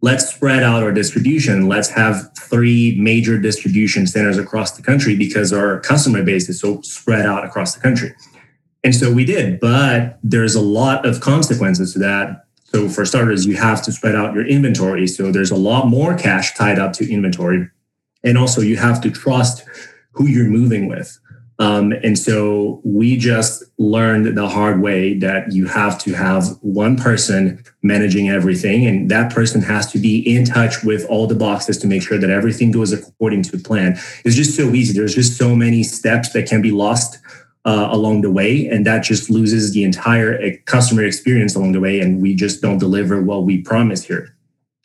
[0.00, 1.68] let's spread out our distribution.
[1.68, 6.80] Let's have three major distribution centers across the country because our customer base is so
[6.80, 8.16] spread out across the country.
[8.82, 12.46] And so we did, but there's a lot of consequences to that.
[12.64, 15.06] So for starters, you have to spread out your inventory.
[15.06, 17.68] So there's a lot more cash tied up to inventory.
[18.24, 19.64] and also you have to trust
[20.14, 21.16] who you're moving with.
[21.60, 26.96] Um, and so we just learned the hard way that you have to have one
[26.96, 31.76] person managing everything, and that person has to be in touch with all the boxes
[31.78, 33.98] to make sure that everything goes according to plan.
[34.24, 34.94] It's just so easy.
[34.94, 37.18] There's just so many steps that can be lost
[37.66, 41.80] uh, along the way, and that just loses the entire uh, customer experience along the
[41.80, 44.34] way, and we just don't deliver what we promise here.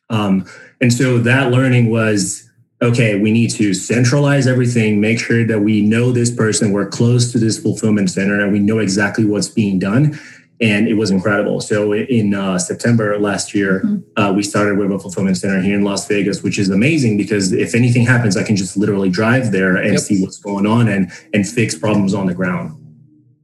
[0.09, 0.45] Um,
[0.81, 2.44] and so that learning was
[2.85, 7.31] okay, we need to centralize everything, make sure that we know this person, we're close
[7.31, 10.17] to this fulfillment center, and we know exactly what's being done.
[10.61, 11.59] And it was incredible.
[11.59, 14.21] So in uh, September last year, mm-hmm.
[14.21, 17.51] uh, we started with a fulfillment center here in Las Vegas, which is amazing because
[17.51, 19.99] if anything happens, I can just literally drive there and yep.
[19.99, 22.81] see what's going on and and fix problems on the ground.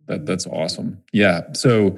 [0.08, 1.04] That, that's awesome.
[1.12, 1.52] Yeah.
[1.54, 1.98] So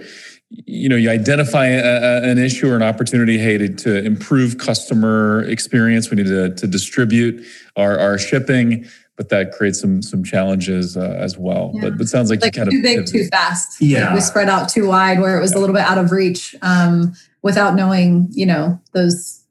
[0.65, 4.57] you know you identify a, a, an issue or an opportunity hey to, to improve
[4.57, 7.43] customer experience we need to, to distribute
[7.75, 8.85] our, our shipping
[9.15, 11.71] but that creates some some challenges uh, as well.
[11.75, 11.81] Yeah.
[11.81, 13.79] but, but sounds like, like you kind too of big too fast.
[13.81, 14.05] Yeah.
[14.05, 16.55] like we spread out too wide where it was a little bit out of reach
[16.61, 19.42] um, without knowing you know those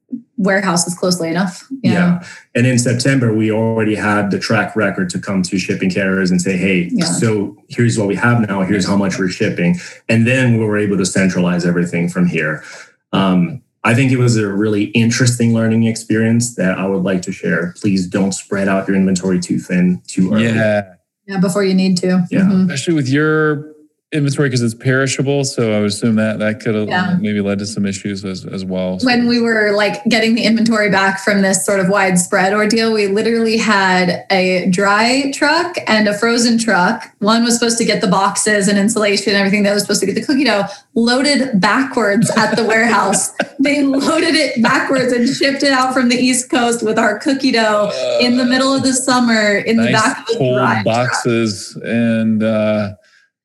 [0.42, 1.66] warehouses closely enough.
[1.83, 1.92] Yeah.
[1.92, 2.26] yeah.
[2.55, 6.40] And in September, we already had the track record to come to shipping carriers and
[6.40, 7.05] say, hey, yeah.
[7.05, 9.76] so here's what we have now, here's how much we're shipping.
[10.09, 12.64] And then we were able to centralize everything from here.
[13.12, 17.33] Um, I think it was a really interesting learning experience that I would like to
[17.33, 17.74] share.
[17.81, 20.46] Please don't spread out your inventory too thin too early.
[20.46, 20.94] Yeah.
[21.26, 22.26] Yeah, before you need to.
[22.31, 22.40] Yeah.
[22.40, 22.70] Mm-hmm.
[22.70, 23.71] Especially with your
[24.12, 25.44] inventory because it's perishable.
[25.44, 27.16] So I would assume that that could have yeah.
[27.18, 28.98] maybe led to some issues as, as well.
[28.98, 29.07] So.
[29.07, 33.07] When we were like getting the inventory back from this sort of widespread ordeal, we
[33.07, 37.11] literally had a dry truck and a frozen truck.
[37.20, 39.62] One was supposed to get the boxes and insulation and everything.
[39.62, 43.33] That was supposed to get the cookie dough loaded backwards at the warehouse.
[43.62, 47.53] They loaded it backwards and shipped it out from the East Coast with our cookie
[47.53, 50.85] dough uh, in the middle of the summer in nice the back of the cold
[50.85, 51.85] boxes truck.
[51.85, 52.94] and uh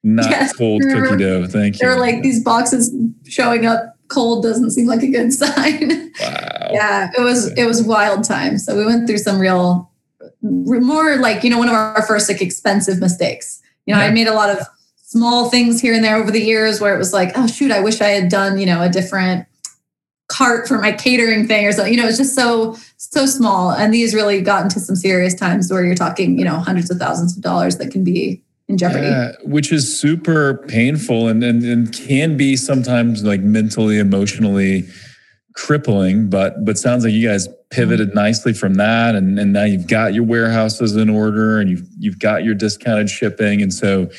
[0.04, 1.48] not yes, cold cookie dough.
[1.48, 1.80] Thank you.
[1.80, 2.94] They're like these boxes
[3.26, 6.12] showing up cold doesn't seem like a good sign.
[6.20, 6.70] Wow.
[6.72, 8.58] yeah, it was it was wild time.
[8.58, 9.92] So we went through some real
[10.42, 13.62] more like, you know, one of our first like expensive mistakes.
[13.86, 14.08] You know, yeah.
[14.08, 14.60] I made a lot of
[14.98, 17.80] small things here and there over the years where it was like, oh shoot, I
[17.80, 19.46] wish I had done, you know, a different
[20.30, 21.94] cart for my catering thing or something.
[21.94, 23.72] You know, it's just so so small.
[23.72, 26.98] And these really got into some serious times where you're talking, you know, hundreds of
[26.98, 29.08] thousands of dollars that can be in jeopardy.
[29.08, 34.88] Yeah, which is super painful and, and, and can be sometimes like mentally, emotionally
[35.54, 36.30] crippling.
[36.30, 38.18] But but sounds like you guys pivoted mm-hmm.
[38.18, 42.20] nicely from that, and, and now you've got your warehouses in order, and you've you've
[42.20, 44.10] got your discounted shipping, and so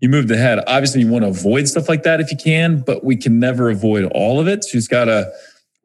[0.00, 0.62] you moved ahead.
[0.66, 3.70] Obviously, you want to avoid stuff like that if you can, but we can never
[3.70, 4.64] avoid all of it.
[4.64, 5.32] So you just got to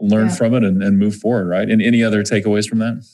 [0.02, 0.36] learn yeah.
[0.36, 1.70] from it and, and move forward, right?
[1.70, 3.06] And any other takeaways from that?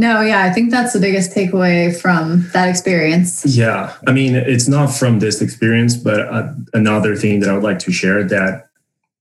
[0.00, 3.44] No, yeah, I think that's the biggest takeaway from that experience.
[3.44, 3.94] Yeah.
[4.06, 7.80] I mean, it's not from this experience, but uh, another thing that I would like
[7.80, 8.69] to share that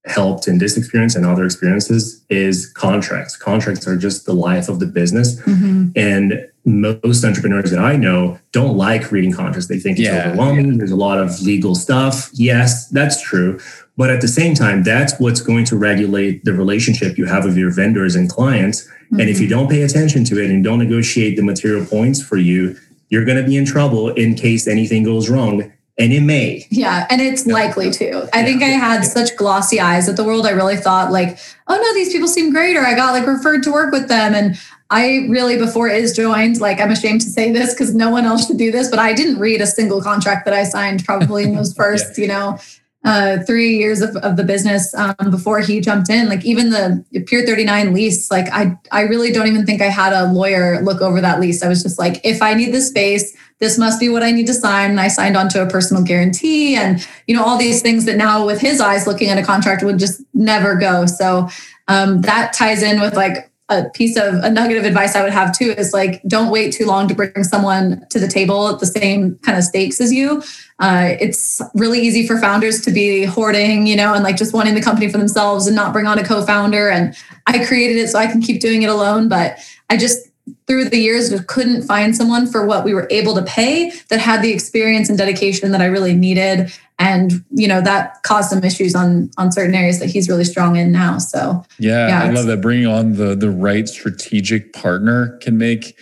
[0.05, 3.35] helped in this experience and other experiences is contracts.
[3.35, 5.39] Contracts are just the life of the business.
[5.41, 5.89] Mm-hmm.
[5.95, 9.67] And most entrepreneurs that I know don't like reading contracts.
[9.67, 10.71] They think it's yeah, overwhelming.
[10.71, 10.77] Yeah.
[10.77, 12.29] There's a lot of legal stuff.
[12.33, 13.59] Yes, that's true.
[13.97, 17.57] But at the same time, that's what's going to regulate the relationship you have with
[17.57, 18.87] your vendors and clients.
[18.87, 19.19] Mm-hmm.
[19.19, 19.57] And if you mm-hmm.
[19.57, 22.77] don't pay attention to it and don't negotiate the material points for you,
[23.09, 25.73] you're going to be in trouble in case anything goes wrong.
[25.99, 26.65] And it may.
[26.69, 27.05] Yeah.
[27.09, 28.29] And it's likely to.
[28.33, 28.45] I yeah.
[28.45, 30.45] think I had such glossy eyes at the world.
[30.45, 32.77] I really thought, like, oh no, these people seem great.
[32.77, 34.33] Or I got like referred to work with them.
[34.33, 34.57] And
[34.89, 38.47] I really, before Is joined, like, I'm ashamed to say this because no one else
[38.47, 41.53] should do this, but I didn't read a single contract that I signed probably in
[41.53, 42.21] those first, yeah.
[42.21, 42.59] you know,
[43.05, 46.27] uh, three years of, of the business um, before he jumped in.
[46.27, 50.11] Like even the Pier 39 lease, like I, I really don't even think I had
[50.11, 51.63] a lawyer look over that lease.
[51.63, 54.47] I was just like, if I need this space, this must be what I need
[54.47, 54.91] to sign.
[54.91, 58.45] And I signed onto a personal guarantee and, you know, all these things that now
[58.45, 61.05] with his eyes looking at a contract would just never go.
[61.05, 61.49] So
[61.87, 65.31] um, that ties in with like a piece of a nugget of advice I would
[65.31, 68.79] have too is like don't wait too long to bring someone to the table at
[68.79, 70.41] the same kind of stakes as you.
[70.79, 74.75] Uh, it's really easy for founders to be hoarding, you know, and like just wanting
[74.75, 76.89] the company for themselves and not bring on a co-founder.
[76.89, 80.28] And I created it so I can keep doing it alone, but I just
[80.69, 84.19] through the years just couldn't find someone for what we were able to pay that
[84.19, 88.63] had the experience and dedication that I really needed and you know that caused some
[88.63, 92.29] issues on on certain areas that he's really strong in now so yeah, yeah i
[92.29, 95.97] love that bringing on the the right strategic partner can make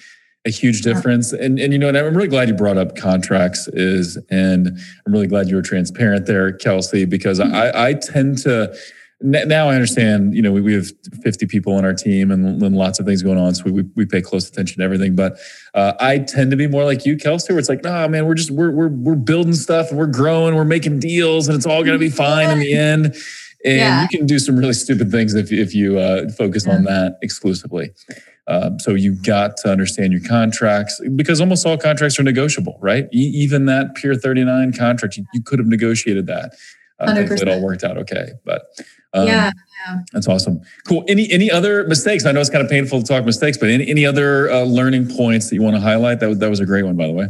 [0.46, 1.46] a huge difference yeah.
[1.46, 4.68] and and you know and i'm really glad you brought up contracts Is and
[5.06, 7.54] i'm really glad you were transparent there kelsey because mm-hmm.
[7.54, 8.76] i i tend to
[9.20, 10.88] now I understand, you know, we, we have
[11.24, 13.56] 50 people on our team and, and lots of things going on.
[13.56, 15.16] So we, we pay close attention to everything.
[15.16, 15.40] But
[15.74, 18.36] uh, I tend to be more like you, Kelsey, where it's like, nah, man, we're
[18.36, 21.84] just, we're, we're, we're building stuff and we're growing, we're making deals and it's all
[21.84, 23.16] going to be fine in the end.
[23.66, 24.02] And yeah.
[24.04, 26.76] you can do some really stupid things if, if you uh, focus yeah.
[26.76, 27.94] on that exclusively.
[28.48, 33.06] Um, so you got to understand your contracts because almost all contracts are negotiable, right?
[33.14, 36.54] E- even that Pier 39 contract, you, you could have negotiated that.
[37.00, 38.32] Uh, it all worked out okay.
[38.44, 38.64] But
[39.14, 39.52] um, yeah,
[39.86, 40.62] yeah, that's awesome.
[40.88, 41.04] Cool.
[41.08, 42.26] Any any other mistakes?
[42.26, 45.10] I know it's kind of painful to talk mistakes, but any, any other uh, learning
[45.10, 46.20] points that you want to highlight?
[46.20, 47.28] That was, that was a great one, by the way.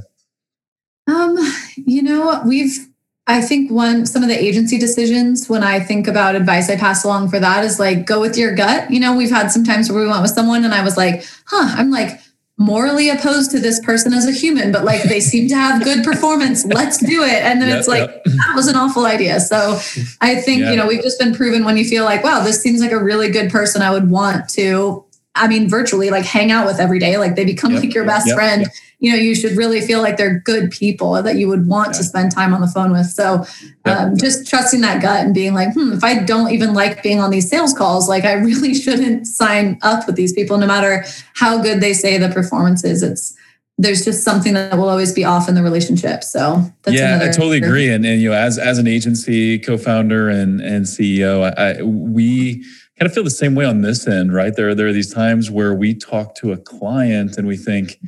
[1.07, 1.37] Um,
[1.75, 2.87] you know, we've
[3.27, 7.03] I think one some of the agency decisions when I think about advice I pass
[7.03, 8.89] along for that is like go with your gut.
[8.89, 11.25] You know, we've had some times where we went with someone and I was like,
[11.45, 12.21] huh, I'm like
[12.57, 16.03] morally opposed to this person as a human, but like they seem to have good
[16.03, 16.65] performance.
[16.65, 17.43] Let's do it.
[17.43, 18.23] And then yep, it's like, yep.
[18.23, 19.39] that was an awful idea.
[19.39, 19.79] So
[20.21, 22.81] I think, you know, we've just been proven when you feel like, wow, this seems
[22.81, 26.65] like a really good person I would want to, I mean, virtually like hang out
[26.65, 27.17] with every day.
[27.17, 28.65] Like they become yep, like your best friend.
[28.99, 32.03] You know, you should really feel like they're good people that you would want to
[32.03, 33.05] spend time on the phone with.
[33.05, 33.45] So
[33.85, 37.19] um, just trusting that gut and being like, hmm, if I don't even like being
[37.19, 41.05] on these sales calls, like I really shouldn't sign up with these people, no matter
[41.35, 43.03] how good they say the performance is.
[43.03, 43.35] It's
[43.77, 46.23] there's just something that will always be off in the relationship.
[46.23, 47.89] So yeah, I totally agree.
[47.89, 52.63] And, and you know, as as an agency co-founder and and CEO, I, we
[52.97, 54.55] kind of feel the same way on this end, right?
[54.55, 57.99] There there are these times where we talk to a client and we think,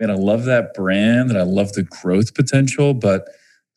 [0.00, 3.28] man, I love that brand and I love the growth potential, but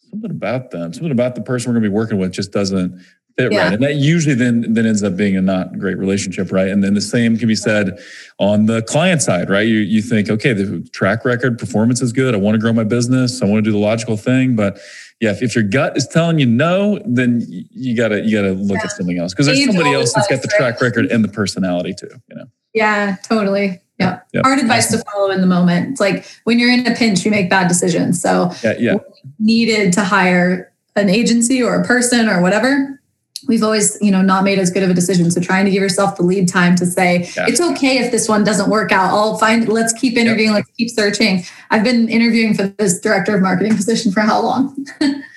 [0.09, 3.01] something about them, something about the person we're going to be working with just doesn't
[3.37, 3.63] fit yeah.
[3.63, 3.73] right.
[3.73, 6.67] And that usually then then ends up being a not great relationship, right?
[6.67, 7.99] And then the same can be said
[8.39, 9.67] on the client side, right?
[9.67, 12.33] You you think, okay, the track record, performance is good.
[12.33, 13.41] I want to grow my business.
[13.41, 14.79] I want to do the logical thing, but
[15.19, 18.77] yeah, if, if your gut is telling you no, then you gotta you gotta look
[18.77, 18.85] yeah.
[18.85, 21.93] at something else because there's somebody else that's got the track record and the personality
[21.93, 22.09] too.
[22.27, 22.45] You know.
[22.73, 23.81] Yeah, totally.
[24.01, 24.19] Yeah.
[24.33, 24.45] Yep.
[24.45, 25.91] Hard advice to follow in the moment.
[25.91, 28.21] It's like when you're in a pinch, you make bad decisions.
[28.21, 28.95] So yeah, yeah.
[29.39, 32.99] needed to hire an agency or a person or whatever.
[33.47, 35.31] We've always, you know, not made as good of a decision.
[35.31, 37.47] So trying to give yourself the lead time to say, yeah.
[37.47, 39.11] it's okay if this one doesn't work out.
[39.11, 40.65] I'll find, let's keep interviewing, yep.
[40.65, 41.43] let's keep searching.
[41.71, 44.85] I've been interviewing for this director of marketing position for how long?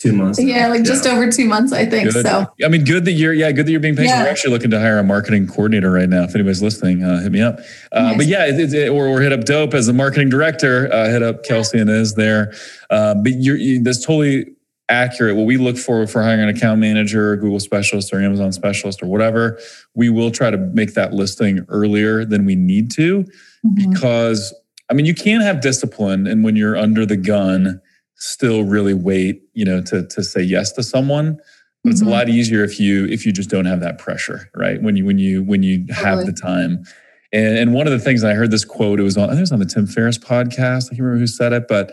[0.00, 0.42] two months.
[0.42, 1.12] Yeah, like just yeah.
[1.12, 2.12] over two months, I think.
[2.12, 2.24] Good.
[2.24, 4.16] So I mean, good that you're yeah, good that you're being patient.
[4.16, 4.22] Yeah.
[4.24, 6.24] We're actually looking to hire a marketing coordinator right now.
[6.24, 7.60] If anybody's listening, uh, hit me up.
[7.92, 8.16] Uh, nice.
[8.16, 10.92] But yeah, it, it, or, or hit up DoughP as a marketing director.
[10.92, 12.52] Uh, hit up Kelsey and Is there.
[12.88, 14.46] Uh, but you're you, that's totally
[14.88, 15.36] accurate.
[15.36, 19.06] What we look for for hiring an account manager, Google specialist, or Amazon specialist, or
[19.06, 19.58] whatever,
[19.94, 23.90] we will try to make that listing earlier than we need to, mm-hmm.
[23.90, 24.54] because
[24.90, 27.80] I mean, you can't have discipline, and when you're under the gun
[28.20, 31.38] still really wait, you know, to to say yes to someone.
[31.82, 32.08] But it's mm-hmm.
[32.08, 34.80] a lot easier if you if you just don't have that pressure, right?
[34.80, 36.06] When you when you when you totally.
[36.06, 36.84] have the time.
[37.32, 39.38] And, and one of the things I heard this quote, it was on I think
[39.38, 40.86] it was on the Tim Ferriss podcast.
[40.86, 41.92] I can't remember who said it, but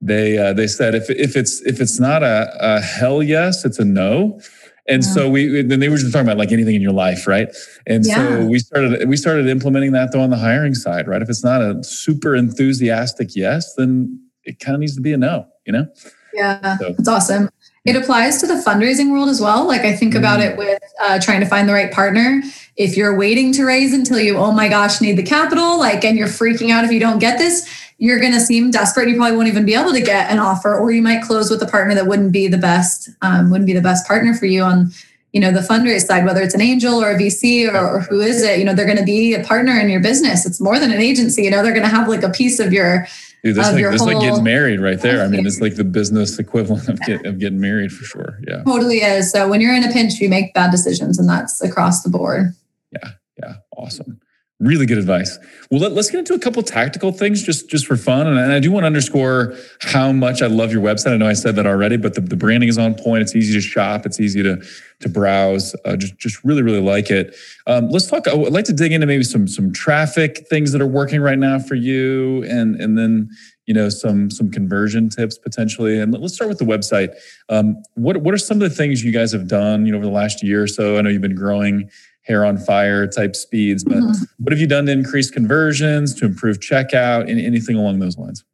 [0.00, 3.78] they uh, they said if if it's if it's not a, a hell yes, it's
[3.78, 4.40] a no.
[4.88, 5.10] And yeah.
[5.10, 7.54] so we then they were just talking about like anything in your life, right?
[7.86, 8.14] And yeah.
[8.14, 11.22] so we started we started implementing that though on the hiring side, right?
[11.22, 15.18] If it's not a super enthusiastic yes, then it kind of needs to be a
[15.18, 15.86] no you know?
[16.34, 16.94] Yeah, so.
[16.96, 17.50] that's awesome.
[17.84, 19.66] It applies to the fundraising world as well.
[19.66, 22.42] Like I think mm about it with uh, trying to find the right partner.
[22.76, 26.18] If you're waiting to raise until you, oh my gosh, need the capital, like, and
[26.18, 29.08] you're freaking out if you don't get this, you're going to seem desperate.
[29.08, 31.62] You probably won't even be able to get an offer, or you might close with
[31.62, 34.62] a partner that wouldn't be the best, um, wouldn't be the best partner for you
[34.62, 34.90] on,
[35.32, 38.20] you know, the fundraise side, whether it's an angel or a VC or, or who
[38.20, 40.46] is it, you know, they're going to be a partner in your business.
[40.46, 41.44] It's more than an agency.
[41.44, 43.06] You know, they're going to have like a piece of your
[43.44, 45.22] Dude, that's like that's like getting married right there.
[45.22, 48.40] I mean, it's like the business equivalent of, get, of getting married for sure.
[48.46, 49.30] Yeah, totally is.
[49.30, 52.54] So when you're in a pinch, you make bad decisions, and that's across the board.
[52.92, 54.20] Yeah, yeah, awesome.
[54.60, 55.38] Really good advice.
[55.70, 58.52] Well, let, us get into a couple tactical things just just for fun, and, and,
[58.52, 61.12] I do want to underscore how much I love your website.
[61.12, 63.22] I know I said that already, but the, the branding is on point.
[63.22, 64.04] It's easy to shop.
[64.04, 64.60] It's easy to
[64.98, 65.76] to browse.
[65.84, 67.36] Uh, just just really really like it.
[67.68, 68.26] Um, let's talk.
[68.26, 71.60] I'd like to dig into maybe some some traffic things that are working right now
[71.60, 73.30] for you, and and then
[73.66, 76.00] you know some some conversion tips potentially.
[76.00, 77.14] And let's start with the website.
[77.48, 80.06] Um, what what are some of the things you guys have done you know over
[80.06, 80.98] the last year or so?
[80.98, 81.88] I know you've been growing
[82.28, 83.82] hair on fire type speeds.
[83.82, 84.24] But mm-hmm.
[84.38, 88.44] what have you done to increase conversions, to improve checkout, and anything along those lines?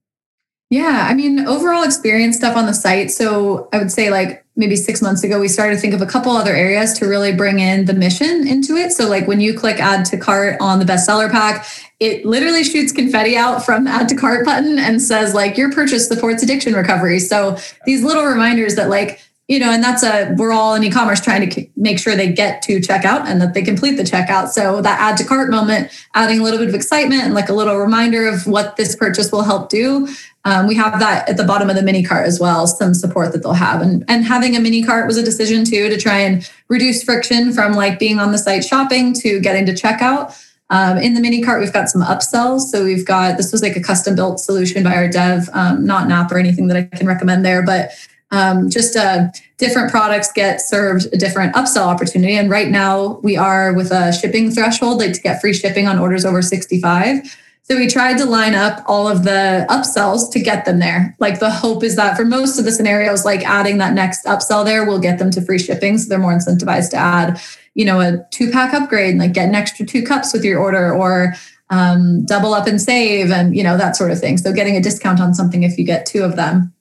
[0.70, 3.10] Yeah, I mean, overall experience stuff on the site.
[3.10, 6.06] So I would say, like, maybe six months ago, we started to think of a
[6.06, 8.92] couple other areas to really bring in the mission into it.
[8.92, 11.66] So, like, when you click add to cart on the bestseller pack,
[12.00, 15.70] it literally shoots confetti out from the add to cart button and says, like, your
[15.70, 17.20] purchase supports addiction recovery.
[17.20, 21.20] So, these little reminders that, like, you know, and that's a we're all in e-commerce
[21.20, 24.48] trying to make sure they get to checkout and that they complete the checkout.
[24.48, 27.52] So that add to cart moment, adding a little bit of excitement and like a
[27.52, 30.08] little reminder of what this purchase will help do.
[30.46, 33.32] Um, we have that at the bottom of the mini cart as well, some support
[33.32, 33.82] that they'll have.
[33.82, 37.52] And, and having a mini cart was a decision too to try and reduce friction
[37.52, 40.38] from like being on the site shopping to getting to checkout.
[40.70, 42.60] Um, in the mini cart, we've got some upsells.
[42.62, 46.06] So we've got this was like a custom built solution by our dev, um, not
[46.06, 47.92] an app or anything that I can recommend there, but
[48.34, 49.28] um, just uh,
[49.58, 52.36] different products get served a different upsell opportunity.
[52.36, 55.98] And right now we are with a shipping threshold, like to get free shipping on
[55.98, 57.36] orders over 65.
[57.62, 61.16] So we tried to line up all of the upsells to get them there.
[61.18, 64.64] Like the hope is that for most of the scenarios, like adding that next upsell
[64.64, 65.96] there will get them to free shipping.
[65.96, 67.40] So they're more incentivized to add,
[67.74, 70.92] you know, a two pack upgrade, like get an extra two cups with your order
[70.92, 71.34] or
[71.70, 74.36] um, double up and save and, you know, that sort of thing.
[74.36, 76.73] So getting a discount on something if you get two of them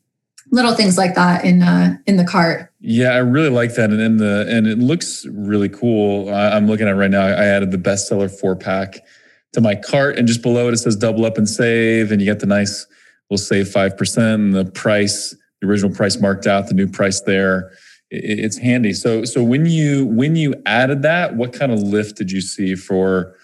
[0.54, 2.72] little things like that in uh, in the cart.
[2.80, 6.34] Yeah, I really like that, and in the and it looks really cool.
[6.34, 7.26] I'm looking at right now.
[7.26, 9.00] I added the bestseller four pack
[9.54, 12.26] to my cart, and just below it it says double up and save, and you
[12.26, 12.86] get the nice.
[13.30, 17.22] We'll save five percent, and the price, the original price marked out, the new price
[17.22, 17.72] there.
[18.12, 18.94] It's handy.
[18.94, 22.76] So so when you when you added that, what kind of lift did you see
[22.76, 23.36] for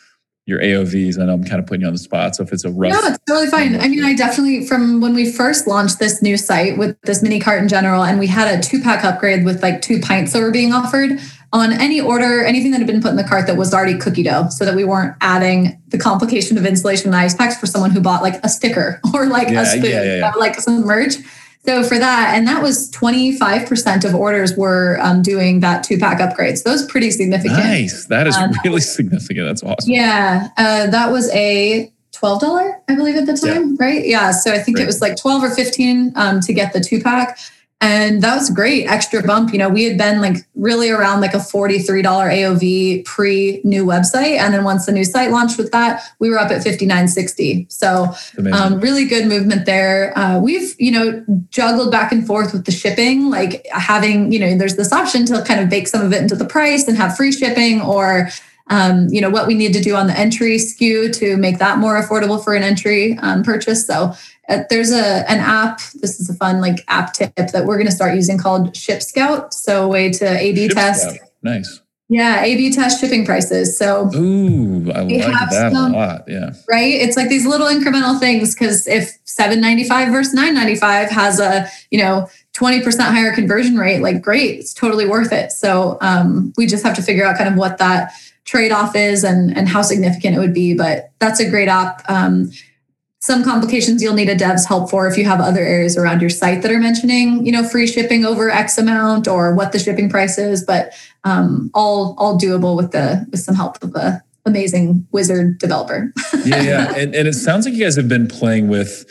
[0.50, 1.20] your AOVs?
[1.20, 2.36] I know I'm kind of putting you on the spot.
[2.36, 2.92] So if it's a rough.
[2.92, 3.80] No, it's totally fine.
[3.80, 7.40] I mean, I definitely, from when we first launched this new site with this mini
[7.40, 10.42] cart in general, and we had a two pack upgrade with like two pints that
[10.42, 11.20] were being offered
[11.54, 14.24] on any order, anything that had been put in the cart that was already cookie
[14.24, 17.92] dough, so that we weren't adding the complication of installation and ice packs for someone
[17.92, 21.16] who bought like a sticker or like yeah, a spoon, yeah, yeah, like some merch.
[21.66, 26.22] So for that, and that was 25% of orders were um, doing that two pack
[26.22, 26.58] upgrade.
[26.58, 27.60] So was pretty significant.
[27.60, 28.06] Nice.
[28.06, 29.46] That is um, really significant.
[29.46, 29.92] That's awesome.
[29.92, 30.48] Yeah.
[30.58, 33.86] Uh, that was a $12, I believe at the time, yeah.
[33.86, 34.06] right?
[34.06, 34.32] Yeah.
[34.32, 34.84] So I think right.
[34.84, 37.38] it was like 12 or 15 um, to get the two pack.
[37.82, 38.88] And that was great.
[38.88, 39.54] Extra bump.
[39.54, 44.38] You know, we had been like really around like a $43 AOV pre new website.
[44.38, 47.72] And then once the new site launched with that, we were up at 59.60.
[47.72, 48.14] So
[48.52, 50.18] um, really good movement there.
[50.18, 54.58] Uh, we've, you know, juggled back and forth with the shipping, like having, you know,
[54.58, 57.16] there's this option to kind of bake some of it into the price and have
[57.16, 58.30] free shipping or
[58.72, 61.80] um, you know what we need to do on the entry SKU to make that
[61.80, 63.86] more affordable for an entry um, purchase.
[63.86, 64.14] So
[64.70, 65.80] there's a an app.
[65.96, 69.02] This is a fun like app tip that we're going to start using called Ship
[69.02, 69.54] Scout.
[69.54, 71.10] So a way to A/B Ship test.
[71.16, 71.30] Scout.
[71.44, 71.82] Nice.
[72.12, 73.78] Yeah, A/B test shipping prices.
[73.78, 76.24] So ooh, I like that some, a lot.
[76.28, 76.96] Yeah, right.
[76.96, 81.12] It's like these little incremental things because if seven ninety five versus nine ninety five
[81.12, 85.52] has a you know twenty percent higher conversion rate, like great, it's totally worth it.
[85.52, 88.12] So um, we just have to figure out kind of what that
[88.44, 90.74] trade off is and and how significant it would be.
[90.74, 92.04] But that's a great app.
[92.10, 92.50] Um,
[93.22, 96.30] some complications you'll need a dev's help for if you have other areas around your
[96.30, 100.10] site that are mentioning you know free shipping over x amount or what the shipping
[100.10, 100.94] price is but
[101.26, 106.14] um, all all doable with the with some help of a amazing wizard developer.
[106.46, 106.94] Yeah yeah.
[106.96, 109.06] And, and it sounds like you guys have been playing with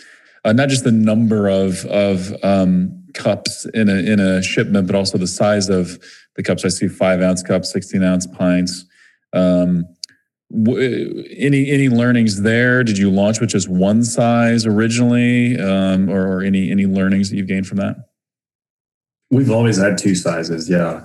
[0.44, 4.96] uh, not just the number of of um, cups in a in a shipment but
[4.96, 5.98] also the size of
[6.36, 6.64] the cups.
[6.64, 8.84] I see five ounce cups 16 ounce pints.
[9.32, 9.84] Um,
[10.50, 12.82] any any learnings there?
[12.82, 17.36] Did you launch with just one size originally, um, or, or, any any learnings that
[17.36, 17.96] you've gained from that?
[19.30, 21.04] We've always had two sizes, yeah.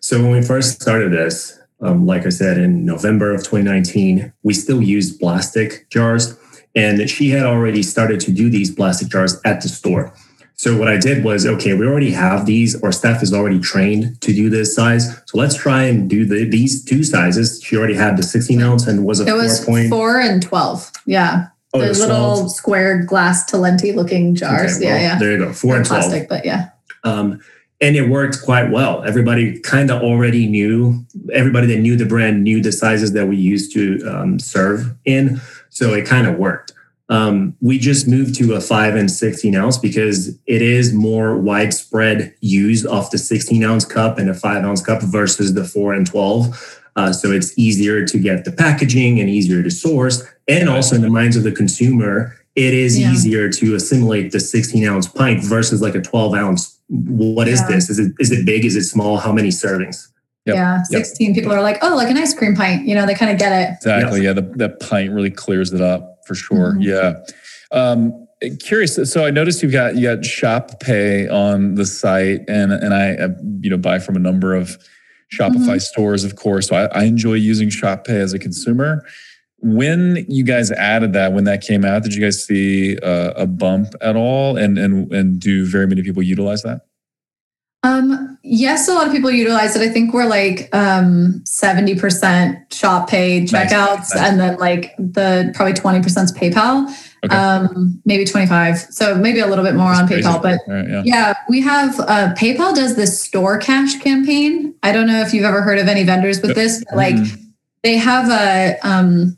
[0.00, 4.52] So when we first started this, um, like I said in November of 2019, we
[4.52, 6.38] still used plastic jars,
[6.74, 10.12] and she had already started to do these plastic jars at the store.
[10.54, 12.80] So what I did was, okay, we already have these.
[12.82, 15.12] or Steph is already trained to do this size.
[15.26, 17.60] So let's try and do the, these two sizes.
[17.62, 19.90] She already had the 16 ounce and was a it was point.
[19.90, 20.90] four and 12.
[21.06, 21.48] Yeah.
[21.74, 22.52] Oh, the little 12.
[22.52, 24.76] square glass Talenti looking jars.
[24.76, 25.18] Okay, well, yeah, yeah.
[25.18, 25.52] There you go.
[25.52, 26.02] 4 and 12.
[26.02, 26.68] Plastic, but yeah.
[27.02, 27.40] Um,
[27.80, 29.02] and it worked quite well.
[29.02, 33.36] Everybody kind of already knew, everybody that knew the brand knew the sizes that we
[33.36, 35.40] used to um, serve in.
[35.70, 36.71] So it kind of worked.
[37.08, 42.34] Um, we just moved to a five and 16 ounce because it is more widespread
[42.40, 46.06] use of the 16 ounce cup and a five ounce cup versus the four and
[46.06, 46.80] 12.
[46.94, 50.24] Uh, so it's easier to get the packaging and easier to source.
[50.48, 53.10] And also in the minds of the consumer, it is yeah.
[53.10, 56.78] easier to assimilate the 16 ounce pint versus like a 12 ounce.
[56.88, 57.76] What is yeah.
[57.76, 57.90] this?
[57.90, 58.64] Is it is it big?
[58.64, 59.16] Is it small?
[59.16, 60.08] How many servings?
[60.44, 60.56] Yep.
[60.56, 61.34] Yeah, 16 yep.
[61.34, 62.86] people are like, oh, like an ice cream pint.
[62.86, 63.74] You know, they kind of get it.
[63.76, 64.22] Exactly.
[64.22, 64.36] Yep.
[64.36, 66.72] Yeah, the, that pint really clears it up for sure.
[66.72, 66.82] Mm-hmm.
[66.82, 67.14] Yeah.
[67.70, 68.26] Um,
[68.60, 68.98] curious.
[69.10, 73.28] So I noticed you've got you got Shop Pay on the site, and and I
[73.60, 74.78] you know buy from a number of
[75.32, 75.78] Shopify mm-hmm.
[75.78, 76.68] stores, of course.
[76.68, 79.04] So I, I enjoy using Shop Pay as a consumer.
[79.58, 83.94] When you guys added that, when that came out, did you guys see a bump
[84.00, 84.56] at all?
[84.56, 86.82] And and and do very many people utilize that?
[87.84, 89.82] Um, yes, a lot of people utilize it.
[89.82, 94.16] I think we're like um, 70% shop pay checkouts, nice.
[94.16, 96.88] and then like the probably 20% is PayPal.
[97.24, 97.36] Okay.
[97.36, 98.78] Um, maybe 25.
[98.78, 100.28] So maybe a little bit more That's on crazy.
[100.28, 100.42] PayPal.
[100.42, 101.02] But right, yeah.
[101.04, 101.34] yeah.
[101.48, 104.74] we have uh, PayPal does this store cash campaign.
[104.82, 107.40] I don't know if you've ever heard of any vendors with this, but like mm.
[107.82, 109.36] they have a um,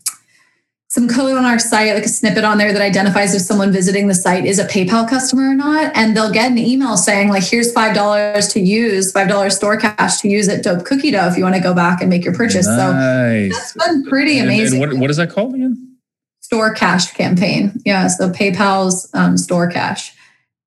[0.94, 4.06] some code on our site, like a snippet on there that identifies if someone visiting
[4.06, 5.90] the site is a PayPal customer or not.
[5.96, 10.28] And they'll get an email saying, like, here's $5 to use, $5 store cash to
[10.28, 12.68] use at DoughP Cookie Dough if you want to go back and make your purchase.
[12.68, 13.50] Nice.
[13.50, 14.80] So that's been pretty amazing.
[14.80, 15.96] And, and what, what is that called again?
[16.42, 17.72] Store cash campaign.
[17.84, 18.06] Yeah.
[18.06, 20.14] So PayPal's um, store cash.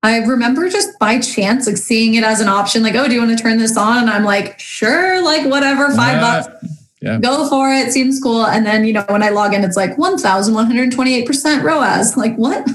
[0.02, 3.20] I remember just by chance like seeing it as an option, like, oh, do you
[3.24, 4.02] want to turn this on?
[4.02, 7.18] And I'm like, sure, like whatever, five bucks yeah.
[7.18, 7.92] go for it.
[7.92, 8.44] Seems cool.
[8.44, 12.16] And then, you know, when I log in, it's like 1,128% ROAS.
[12.16, 12.64] Like, what?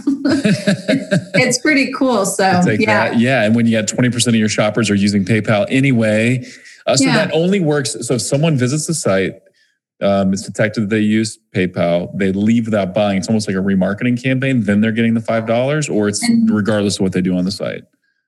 [1.36, 2.26] it's, pretty cool.
[2.26, 3.10] So, yeah.
[3.10, 3.20] That.
[3.20, 3.44] Yeah.
[3.44, 6.46] And when you got 20% of your shoppers are using PayPal anyway.
[6.86, 7.26] Uh, so yeah.
[7.26, 7.96] that only works.
[8.02, 9.36] So if someone visits the site,
[10.02, 13.18] um, it's detected that they use PayPal, they leave without buying.
[13.18, 14.62] It's almost like a remarketing campaign.
[14.62, 17.52] Then they're getting the $5 or it's and, regardless of what they do on the
[17.52, 17.84] site.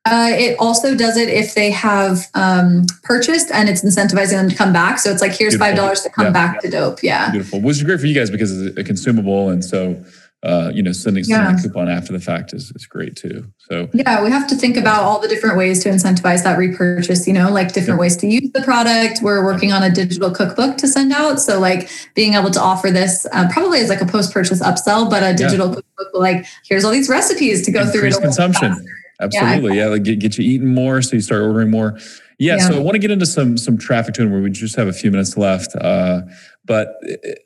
[0.06, 4.56] Uh, it also does it if they have um, purchased and it's incentivizing them to
[4.56, 4.99] come back.
[4.99, 6.32] So it's like, here's five dollars to come yeah.
[6.32, 7.01] back to DoughP.
[7.01, 7.60] Yeah, beautiful.
[7.60, 10.03] Which is great for you guys because it's a consumable, and so
[10.43, 11.60] uh, you know sending, sending yeah.
[11.60, 13.51] a coupon after the fact is, is great too.
[13.58, 17.26] So yeah, we have to think about all the different ways to incentivize that repurchase.
[17.26, 18.01] You know, like different yeah.
[18.01, 19.22] ways to use the product.
[19.24, 21.39] We're working on a digital cookbook to send out.
[21.39, 25.10] So like being able to offer this uh, probably as like a post purchase upsell,
[25.10, 28.24] but a digital cookbook like here's all these recipes to go Increase through.
[28.24, 28.86] consumption.
[29.20, 29.78] Absolutely.
[29.78, 29.86] Yeah.
[29.86, 29.89] yeah.
[29.89, 31.01] Like get, get you eating more.
[31.01, 31.97] So you start ordering more.
[32.38, 32.68] Yeah, yeah.
[32.68, 34.93] So I want to get into some, some traffic tuning where we just have a
[34.93, 35.76] few minutes left.
[35.76, 36.22] Uh,
[36.66, 36.95] but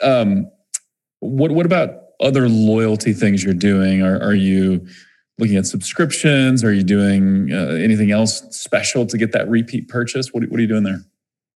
[0.02, 0.50] um,
[1.20, 4.02] what, what about other loyalty things you're doing?
[4.02, 4.86] Are, are you
[5.38, 6.64] looking at subscriptions?
[6.64, 10.34] Are you doing uh, anything else special to get that repeat purchase?
[10.34, 11.02] What, what are you doing there?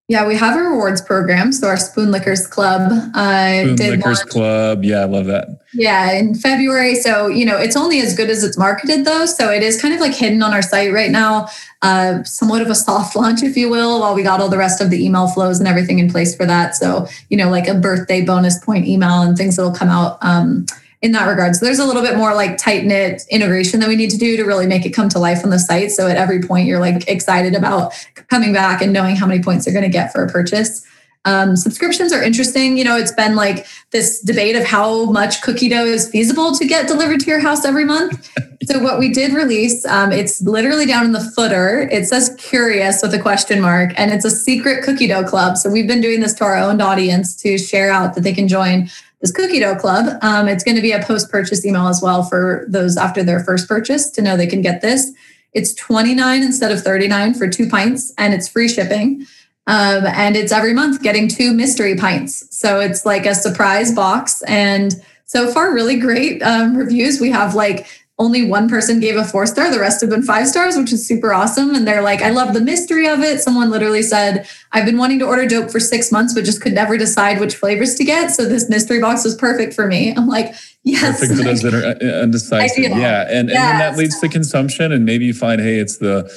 [0.10, 1.54] Yeah, we have a rewards program.
[1.54, 2.92] So our Spoon Lickers Club.
[3.16, 4.30] Uh, Spoon Lickers launch.
[4.30, 4.84] Club.
[4.84, 5.62] Yeah, I love that.
[5.74, 6.96] Yeah, in February.
[6.96, 9.26] So you know, it's only as good as it's marketed, though.
[9.26, 11.48] So it is kind of like hidden on our site right now.
[11.82, 14.82] Uh, somewhat of a soft launch, if you will, while we got all the rest
[14.82, 16.76] of the email flows and everything in place for that.
[16.76, 20.18] So you know, like a birthday bonus point email and things that'll come out.
[20.22, 20.66] Um,
[21.04, 21.54] in that regard.
[21.54, 24.38] So there's a little bit more like tight knit integration that we need to do
[24.38, 25.92] to really make it come to life on the site.
[25.92, 27.94] So at every point, you're like excited about
[28.30, 30.88] coming back and knowing how many points you're going to get for a purchase.
[31.26, 32.78] Um, subscriptions are interesting.
[32.78, 36.66] You know, it's been like this debate of how much cookie dough is feasible to
[36.66, 38.30] get delivered to your house every month.
[38.64, 41.82] so what we did release, um, it's literally down in the footer.
[41.92, 45.58] It says curious with a question mark, and it's a secret cookie dough club.
[45.58, 48.48] So we've been doing this to our own audience to share out that they can
[48.48, 48.90] join
[49.24, 50.20] this cookie dough club.
[50.22, 53.40] Um, it's going to be a post purchase email as well for those after their
[53.40, 55.12] first purchase to know they can get this.
[55.54, 59.26] It's 29 instead of 39 for two pints, and it's free shipping.
[59.66, 62.54] Um, and it's every month getting two mystery pints.
[62.56, 64.44] So it's like a surprise box.
[64.44, 64.94] And
[65.24, 67.22] so far, really great um, reviews.
[67.22, 67.88] We have like
[68.20, 69.72] only one person gave a four star.
[69.72, 71.74] The rest have been five stars, which is super awesome.
[71.74, 73.42] And they're like, I love the mystery of it.
[73.42, 76.74] Someone literally said, I've been wanting to order DoughP for six months, but just could
[76.74, 78.30] never decide which flavors to get.
[78.30, 80.14] So this mystery box was perfect for me.
[80.16, 80.54] I'm like,
[80.84, 81.20] yes.
[81.20, 82.92] Perfect for those that are uh, undecisive.
[82.98, 83.26] Yeah.
[83.30, 83.72] And, yes.
[83.72, 84.92] and that leads to consumption.
[84.92, 86.32] And maybe you find, hey, it's the,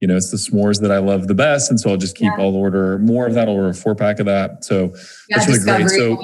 [0.00, 1.70] you know, it's the s'mores that I love the best.
[1.70, 2.44] And so I'll just keep, yeah.
[2.44, 3.48] I'll order more of that.
[3.48, 4.64] I'll order a four pack of that.
[4.64, 4.94] So
[5.28, 5.88] yeah, that's really great.
[5.90, 6.22] So,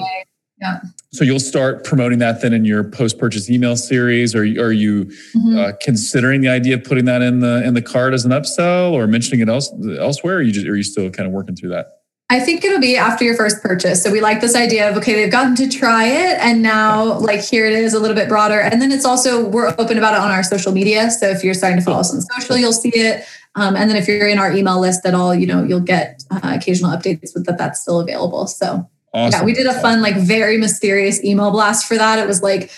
[0.61, 0.81] yeah.
[1.15, 4.35] So you'll start promoting that then in your post-purchase email series.
[4.35, 5.59] Or are you mm-hmm.
[5.59, 8.93] uh, considering the idea of putting that in the in the card as an upsell,
[8.93, 10.37] or mentioning it else elsewhere?
[10.37, 11.87] Or are you just, are you still kind of working through that?
[12.31, 14.03] I think it'll be after your first purchase.
[14.03, 17.41] So we like this idea of okay, they've gotten to try it, and now like
[17.41, 18.59] here it is a little bit broader.
[18.59, 21.11] And then it's also we're open about it on our social media.
[21.11, 23.27] So if you're starting to follow us on social, you'll see it.
[23.55, 26.25] Um, and then if you're in our email list at all, you know you'll get
[26.31, 28.47] uh, occasional updates with that that's still available.
[28.47, 29.41] So Awesome.
[29.41, 32.19] Yeah, we did a fun, like very mysterious email blast for that.
[32.19, 32.71] It was like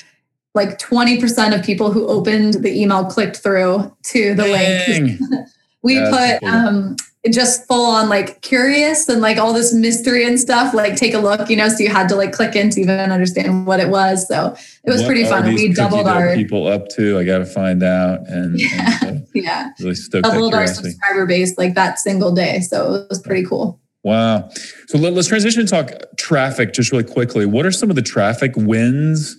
[0.55, 5.07] like 20% of people who opened the email clicked through to the Dang.
[5.07, 5.21] link.
[5.83, 6.57] we That's put cool.
[6.57, 6.97] um
[7.31, 10.75] just full on like curious and like all this mystery and stuff.
[10.75, 11.69] Like take a look, you know.
[11.69, 14.29] So you had to like click in to even understand what it was.
[14.29, 14.55] So
[14.85, 15.55] it was what pretty fun.
[15.55, 17.19] We doubled our people up to.
[17.19, 19.71] I got to find out and yeah, and, uh, yeah.
[19.81, 22.61] really stoked doubled our subscriber base like that single day.
[22.61, 23.81] So it was pretty cool.
[24.05, 24.51] Wow.
[24.87, 27.47] So let, us transition and talk traffic just really quickly.
[27.47, 29.37] What are some of the traffic wins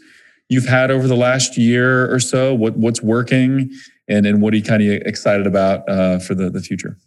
[0.49, 2.53] you've had over the last year or so?
[2.53, 3.69] What what's working,
[4.07, 6.97] and and what are you kind of excited about uh, for the the future?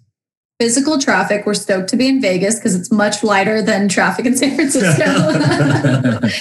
[0.61, 1.47] Physical traffic.
[1.47, 6.21] We're stoked to be in Vegas because it's much lighter than traffic in San Francisco.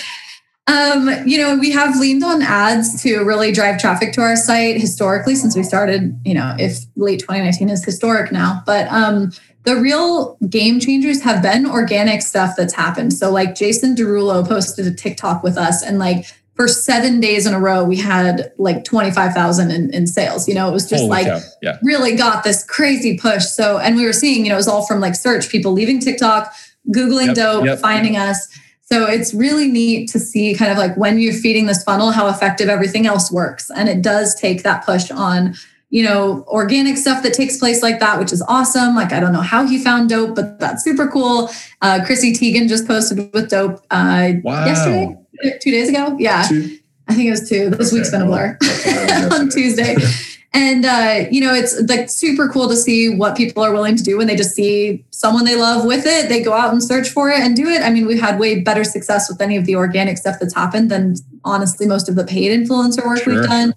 [0.67, 4.79] Um, you know, we have leaned on ads to really drive traffic to our site
[4.79, 8.63] historically since we started, you know, if late 2019 is historic now.
[8.65, 9.31] But um,
[9.67, 13.11] the real game changers have been organic stuff that's happened.
[13.11, 17.53] So, like Jason Derulo posted a TikTok with us, and like for seven days in
[17.53, 20.47] a row, we had like 25,000 in, in sales.
[20.47, 21.77] You know, it was just Holy like yeah.
[21.83, 23.43] really got this crazy push.
[23.43, 25.99] So, and we were seeing, you know, it was all from like search, people leaving
[25.99, 26.51] TikTok,
[26.95, 27.79] Googling yep, DoughP, yep.
[27.79, 28.47] finding us.
[28.83, 32.27] So it's really neat to see kind of like when you're feeding this funnel, how
[32.29, 33.69] effective everything else works.
[33.69, 35.55] And it does take that push on,
[35.89, 38.95] you know, organic stuff that takes place like that, which is awesome.
[38.95, 41.49] Like, I don't know how he found DoughP, but that's super cool.
[41.81, 44.65] Uh, Chrissy Teigen just posted with DoughP uh, wow.
[44.65, 45.17] yesterday,
[45.61, 46.15] two days ago.
[46.19, 46.43] Yeah.
[46.47, 46.77] Two.
[47.07, 47.69] I think it was two.
[47.69, 47.99] This okay.
[47.99, 48.57] week's been a blur
[49.31, 49.95] on Tuesday.
[50.53, 54.01] And uh, you know, it's like super cool to see what people are willing to
[54.01, 56.29] do when they just see someone they love with it.
[56.29, 57.83] They go out and search for it and do it.
[57.83, 60.89] I mean, we've had way better success with any of the organic stuff that's happened
[60.89, 63.35] than honestly most of the paid influencer work sure.
[63.35, 63.75] we've done.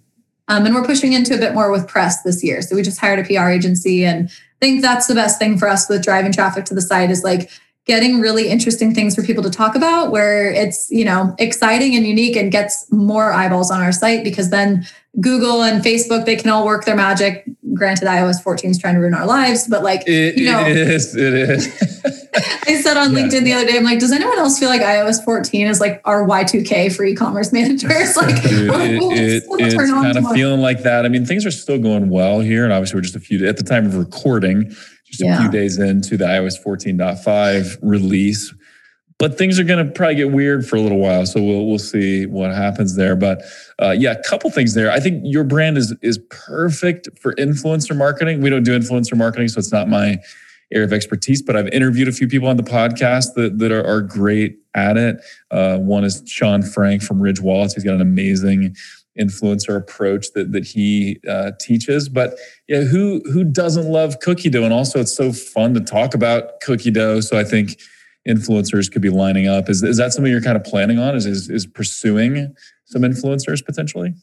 [0.51, 2.61] Um, and we're pushing into a bit more with press this year.
[2.61, 5.69] So we just hired a PR agency and I think that's the best thing for
[5.69, 7.51] us with driving traffic to the site is like
[7.91, 12.07] getting really interesting things for people to talk about where it's, you know, exciting and
[12.07, 14.87] unique and gets more eyeballs on our site because then
[15.21, 17.45] Google and Facebook, they can all work their magic.
[17.75, 20.77] Granted, iOS 14 is trying to ruin our lives, but like, it, you know, it
[20.77, 21.67] is, it is.
[22.69, 23.19] I said on yeah.
[23.19, 26.01] LinkedIn the other day, I'm like, does anyone else feel like iOS 14 is like
[26.05, 28.17] our Y2K for e-commerce managers?
[28.17, 31.05] Like, Dude, it, it, it's kind of feeling like that.
[31.05, 33.57] I mean, things are still going well here, and obviously we're just a few at
[33.57, 34.73] the time of recording,
[35.11, 38.53] just a few days into the iOS 14.5 release
[39.21, 41.27] but things are going to probably get weird for a little while.
[41.27, 43.15] So we'll we'll see what happens there.
[43.15, 43.43] But
[43.81, 44.91] uh, yeah, a couple things there.
[44.91, 48.41] I think your brand is is perfect for influencer marketing.
[48.41, 50.17] We don't do influencer marketing, so it's not my
[50.73, 51.43] area of expertise.
[51.43, 54.97] But I've interviewed a few people on the podcast that that are, are great at
[54.97, 55.21] it.
[55.51, 57.75] Uh, one is Sean Frank from Ridge Wallets.
[57.75, 58.75] He's got an amazing
[59.19, 62.09] influencer approach that that he uh, teaches.
[62.09, 62.35] But
[62.69, 64.65] yeah, who who doesn't love cookie dough?
[64.65, 67.21] And also, it's so fun to talk about cookie dough.
[67.21, 67.81] So I think
[68.29, 69.69] influencers could be lining up.
[69.69, 71.17] Is, is that something you're kind of planning on?
[71.17, 72.55] Is, is, is pursuing
[72.85, 74.15] some influencers potentially?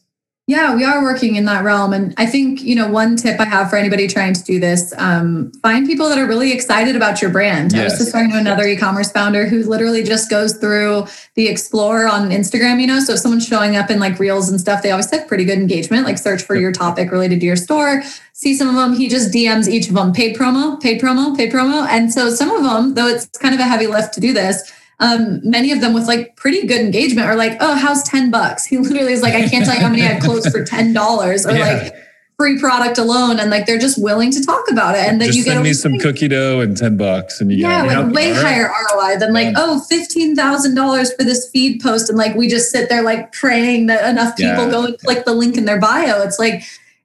[0.48, 1.92] Yeah, we are working in that realm.
[1.92, 4.94] And I think, you know, one tip I have for anybody trying to do this,
[4.96, 7.74] um, find people that are really excited about your brand.
[7.74, 7.80] Yes.
[7.80, 12.08] I was just talking to another e-commerce founder who literally just goes through the Explorer
[12.08, 12.98] on Instagram, you know.
[12.98, 15.58] So if someone's showing up in like reels and stuff, they always have pretty good
[15.58, 18.02] engagement, like search for your topic related to your store.
[18.32, 21.52] See some of them, he just DMs each of them paid promo, paid promo, paid
[21.52, 21.86] promo.
[21.88, 24.72] And so some of them, though it's kind of a heavy lift to do this,
[25.00, 28.66] um, many of them with like pretty good engagement are like, oh, how's 10 bucks?
[28.68, 31.56] He literally is like, I can't tell you how many I've closed for $10 or
[31.56, 31.58] yeah.
[31.58, 31.94] like
[32.36, 33.38] free product alone.
[33.38, 35.08] And like, they're just willing to talk about it.
[35.08, 37.58] And then just you send get me some cookie dough and 10 bucks and you
[37.58, 42.08] yeah, get like way higher ROI than like, oh, $15,000 for this feed post.
[42.08, 44.70] And like, we just sit there like praying that enough people yeah.
[44.70, 46.22] go and click the link in their bio.
[46.22, 46.62] It's like,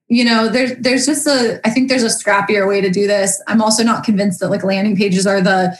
[0.09, 3.41] you know, there's there's just a I think there's a scrappier way to do this.
[3.47, 5.77] I'm also not convinced that like landing pages are the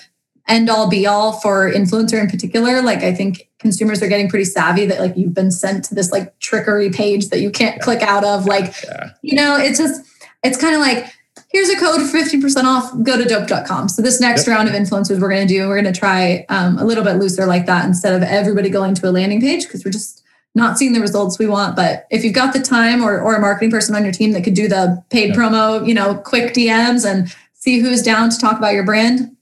[0.47, 2.81] end all be all for influencer in particular.
[2.81, 6.11] Like I think consumers are getting pretty savvy that like you've been sent to this
[6.11, 8.45] like trickery page that you can't click out of.
[8.45, 9.11] Like, yeah.
[9.21, 10.01] you know, it's just
[10.43, 11.13] it's kind of like
[11.53, 13.87] here's a code for 15% off, go to doughp.com.
[13.87, 14.57] So this next yep.
[14.57, 17.13] round of influencers we're going to do, we're going to try um, a little bit
[17.13, 20.23] looser like that instead of everybody going to a landing page because we're just
[20.55, 21.75] not seeing the results we want.
[21.75, 24.43] But if you've got the time or, or a marketing person on your team that
[24.43, 25.37] could do the paid yep.
[25.37, 29.35] promo, you know, quick DMs and see who's down to talk about your brand,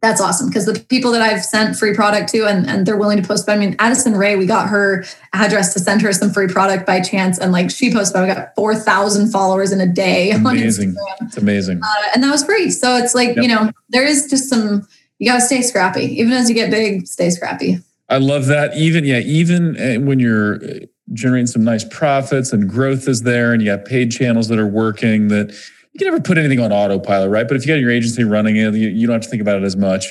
[0.00, 3.20] that's awesome because the people that I've sent free product to and, and they're willing
[3.20, 3.48] to post.
[3.48, 7.00] I mean, Addison Rae, we got her address to send her some free product by
[7.00, 7.38] chance.
[7.38, 10.96] And like she posted we got 4,000 followers in a day amazing.
[11.20, 11.80] It's amazing.
[11.82, 12.70] Uh, and that was free.
[12.70, 13.38] So it's like, yep.
[13.38, 14.88] you know, there is just some,
[15.18, 16.04] you got to stay scrappy.
[16.18, 17.78] Even as you get big, stay scrappy.
[18.08, 18.74] I love that.
[18.76, 23.52] Even, yeah, even eh, when you're eh, generating some nice profits and growth is there
[23.52, 25.54] and you got paid channels that are working that,
[25.92, 27.46] you can never put anything on autopilot, right?
[27.48, 29.56] But if you got your agency running it, you, you don't have to think about
[29.56, 30.06] it as much.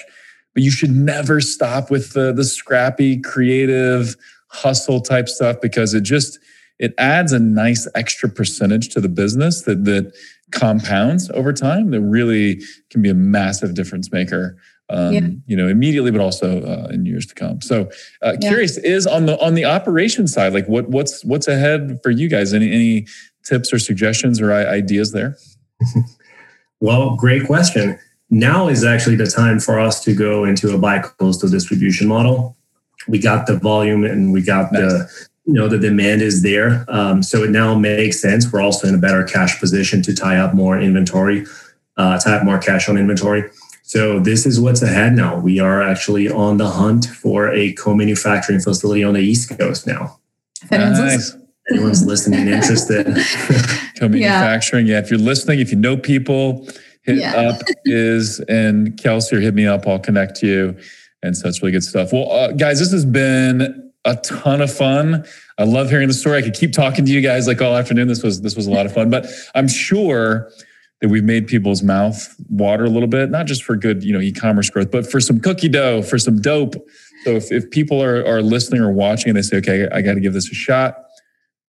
[0.53, 4.15] But you should never stop with the the scrappy, creative,
[4.49, 6.39] hustle type stuff because it just
[6.80, 10.13] it adds a nice extra percentage to the business that that
[10.51, 12.59] compounds over time that really
[12.89, 14.57] can be a massive difference maker
[14.89, 15.27] um, yeah.
[15.45, 17.89] you know immediately but also uh, in years to come so
[18.23, 18.49] uh, yeah.
[18.49, 22.27] curious is on the on the operation side like what what's what's ahead for you
[22.27, 23.07] guys any any
[23.45, 25.38] tips or suggestions or ideas there
[26.80, 27.99] well, great question.
[28.30, 32.55] Now is actually the time for us to go into a bi-coastal distribution model.
[33.07, 34.82] We got the volume and we got nice.
[34.82, 36.86] the you know the demand is there.
[36.88, 38.51] Um, so it now makes sense.
[38.51, 41.45] We're also in a better cash position to tie up more inventory,
[41.97, 43.49] uh, tie up more cash on inventory.
[43.82, 45.39] So this is what's ahead now.
[45.39, 50.19] We are actually on the hunt for a co-manufacturing facility on the East Coast now.
[50.61, 51.36] If anyone's nice.
[51.72, 53.05] Anyone's listening interested.
[53.97, 54.88] co-manufacturing.
[54.88, 54.95] Yeah.
[54.95, 54.99] yeah.
[54.99, 56.67] If you're listening, if you know people,
[57.03, 57.36] hit yeah.
[57.36, 59.88] up Is and Kelsey or hit me up.
[59.88, 60.78] I'll connect you.
[61.22, 62.13] And so it's really good stuff.
[62.13, 65.26] Well, uh, guys, this has been a ton of fun.
[65.57, 66.38] I love hearing the story.
[66.38, 68.07] I could keep talking to you guys like all afternoon.
[68.07, 69.09] This was this was a lot of fun.
[69.09, 70.49] But I'm sure
[71.01, 74.20] that we've made people's mouth water a little bit, not just for good, you know,
[74.20, 76.76] e-commerce growth, but for some cookie dough, for some DoughP.
[77.24, 80.15] So if, if people are, are listening or watching and they say, okay, I got
[80.15, 81.05] to give this a shot,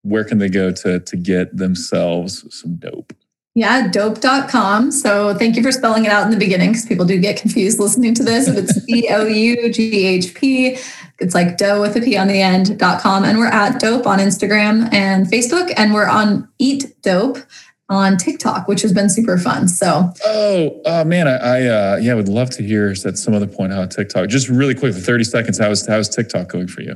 [0.03, 3.13] where can they go to, to get themselves some DoughP?
[3.55, 4.93] Yeah, doughp.com.
[4.93, 7.81] So thank you for spelling it out in the beginning because people do get confused
[7.81, 8.47] listening to this.
[8.47, 10.79] It's D O U G H P.
[11.19, 13.25] It's like dough with a P on the end.com.
[13.25, 15.73] And we're at DoughP on Instagram and Facebook.
[15.77, 17.45] And we're on Eat DoughP
[17.91, 19.67] on TikTok, which has been super fun.
[19.67, 23.49] So, oh, oh man, I, I uh, yeah, would love to hear at some other
[23.49, 24.29] point how TikTok.
[24.29, 26.95] Just really quick, for thirty seconds, how is how is TikTok going for you?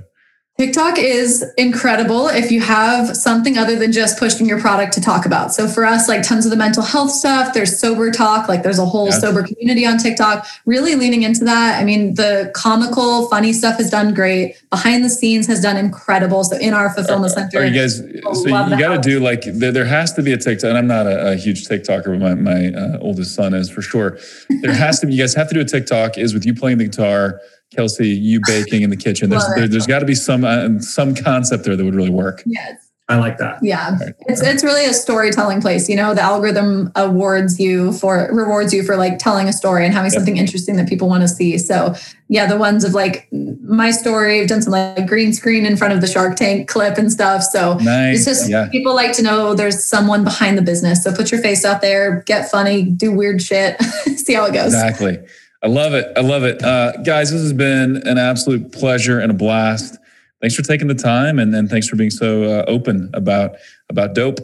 [0.57, 5.27] TikTok is incredible if you have something other than just pushing your product to talk
[5.27, 5.53] about.
[5.53, 8.79] So for us, like tons of the mental health stuff, there's sober talk, like there's
[8.79, 9.19] a whole yeah.
[9.19, 11.81] sober community on TikTok, really leaning into that.
[11.81, 14.63] I mean, the comical, funny stuff has done great.
[14.71, 16.45] Behind the scenes has done incredible.
[16.45, 19.73] So in our fulfillment center, are you guys, so you got to do like, there,
[19.73, 22.35] there, has to be a TikTok, and I'm not a, a huge TikToker, but my,
[22.35, 24.19] my uh, oldest son is for sure.
[24.63, 26.79] There has to be, you guys have to do a TikTok Is with you playing
[26.79, 27.41] the guitar
[27.75, 29.31] Kelsey, you baking in the kitchen.
[29.31, 32.43] There's there, has got to be some uh, some concept there that would really work.
[32.47, 32.85] Yes.
[33.07, 33.59] I like that.
[33.61, 33.99] Yeah.
[34.29, 35.91] It's it's really a storytelling place.
[35.91, 39.93] You know, the algorithm awards you for rewards you for like telling a story and
[39.93, 40.21] having yep.
[40.21, 41.59] something interesting that people want to see.
[41.59, 41.95] So
[42.29, 45.93] yeah, the ones of like my story, I've done some like green screen in front
[45.93, 47.43] of the Shark Tank clip and stuff.
[47.43, 48.17] So nice.
[48.17, 48.71] it's just yeah.
[48.71, 51.05] people like to know there's someone behind the business.
[51.05, 53.79] So put your face out there, get funny, do weird shit,
[54.17, 54.73] see how it goes.
[54.73, 55.19] Exactly.
[55.65, 56.13] I love it.
[56.15, 56.63] I love it.
[56.63, 59.97] Uh, guys, this has been an absolute pleasure and a blast.
[60.43, 63.57] Thanks for taking the time and, and thanks for being so uh, open about
[63.89, 64.41] about DoughP.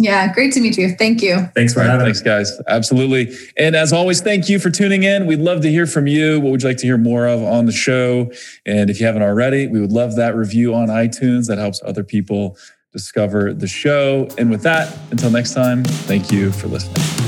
[0.00, 0.90] Yeah, great to meet you.
[0.90, 1.48] Thank you.
[1.54, 2.60] Thanks for having Thanks, guys.
[2.68, 3.34] Absolutely.
[3.56, 5.26] And as always, thank you for tuning in.
[5.26, 6.40] We'd love to hear from you.
[6.40, 8.30] What would you like to hear more of on the show?
[8.64, 11.48] And if you haven't already, we would love that review on iTunes.
[11.48, 12.56] That helps other people
[12.92, 14.28] discover the show.
[14.38, 17.27] And with that, until next time, thank you for listening.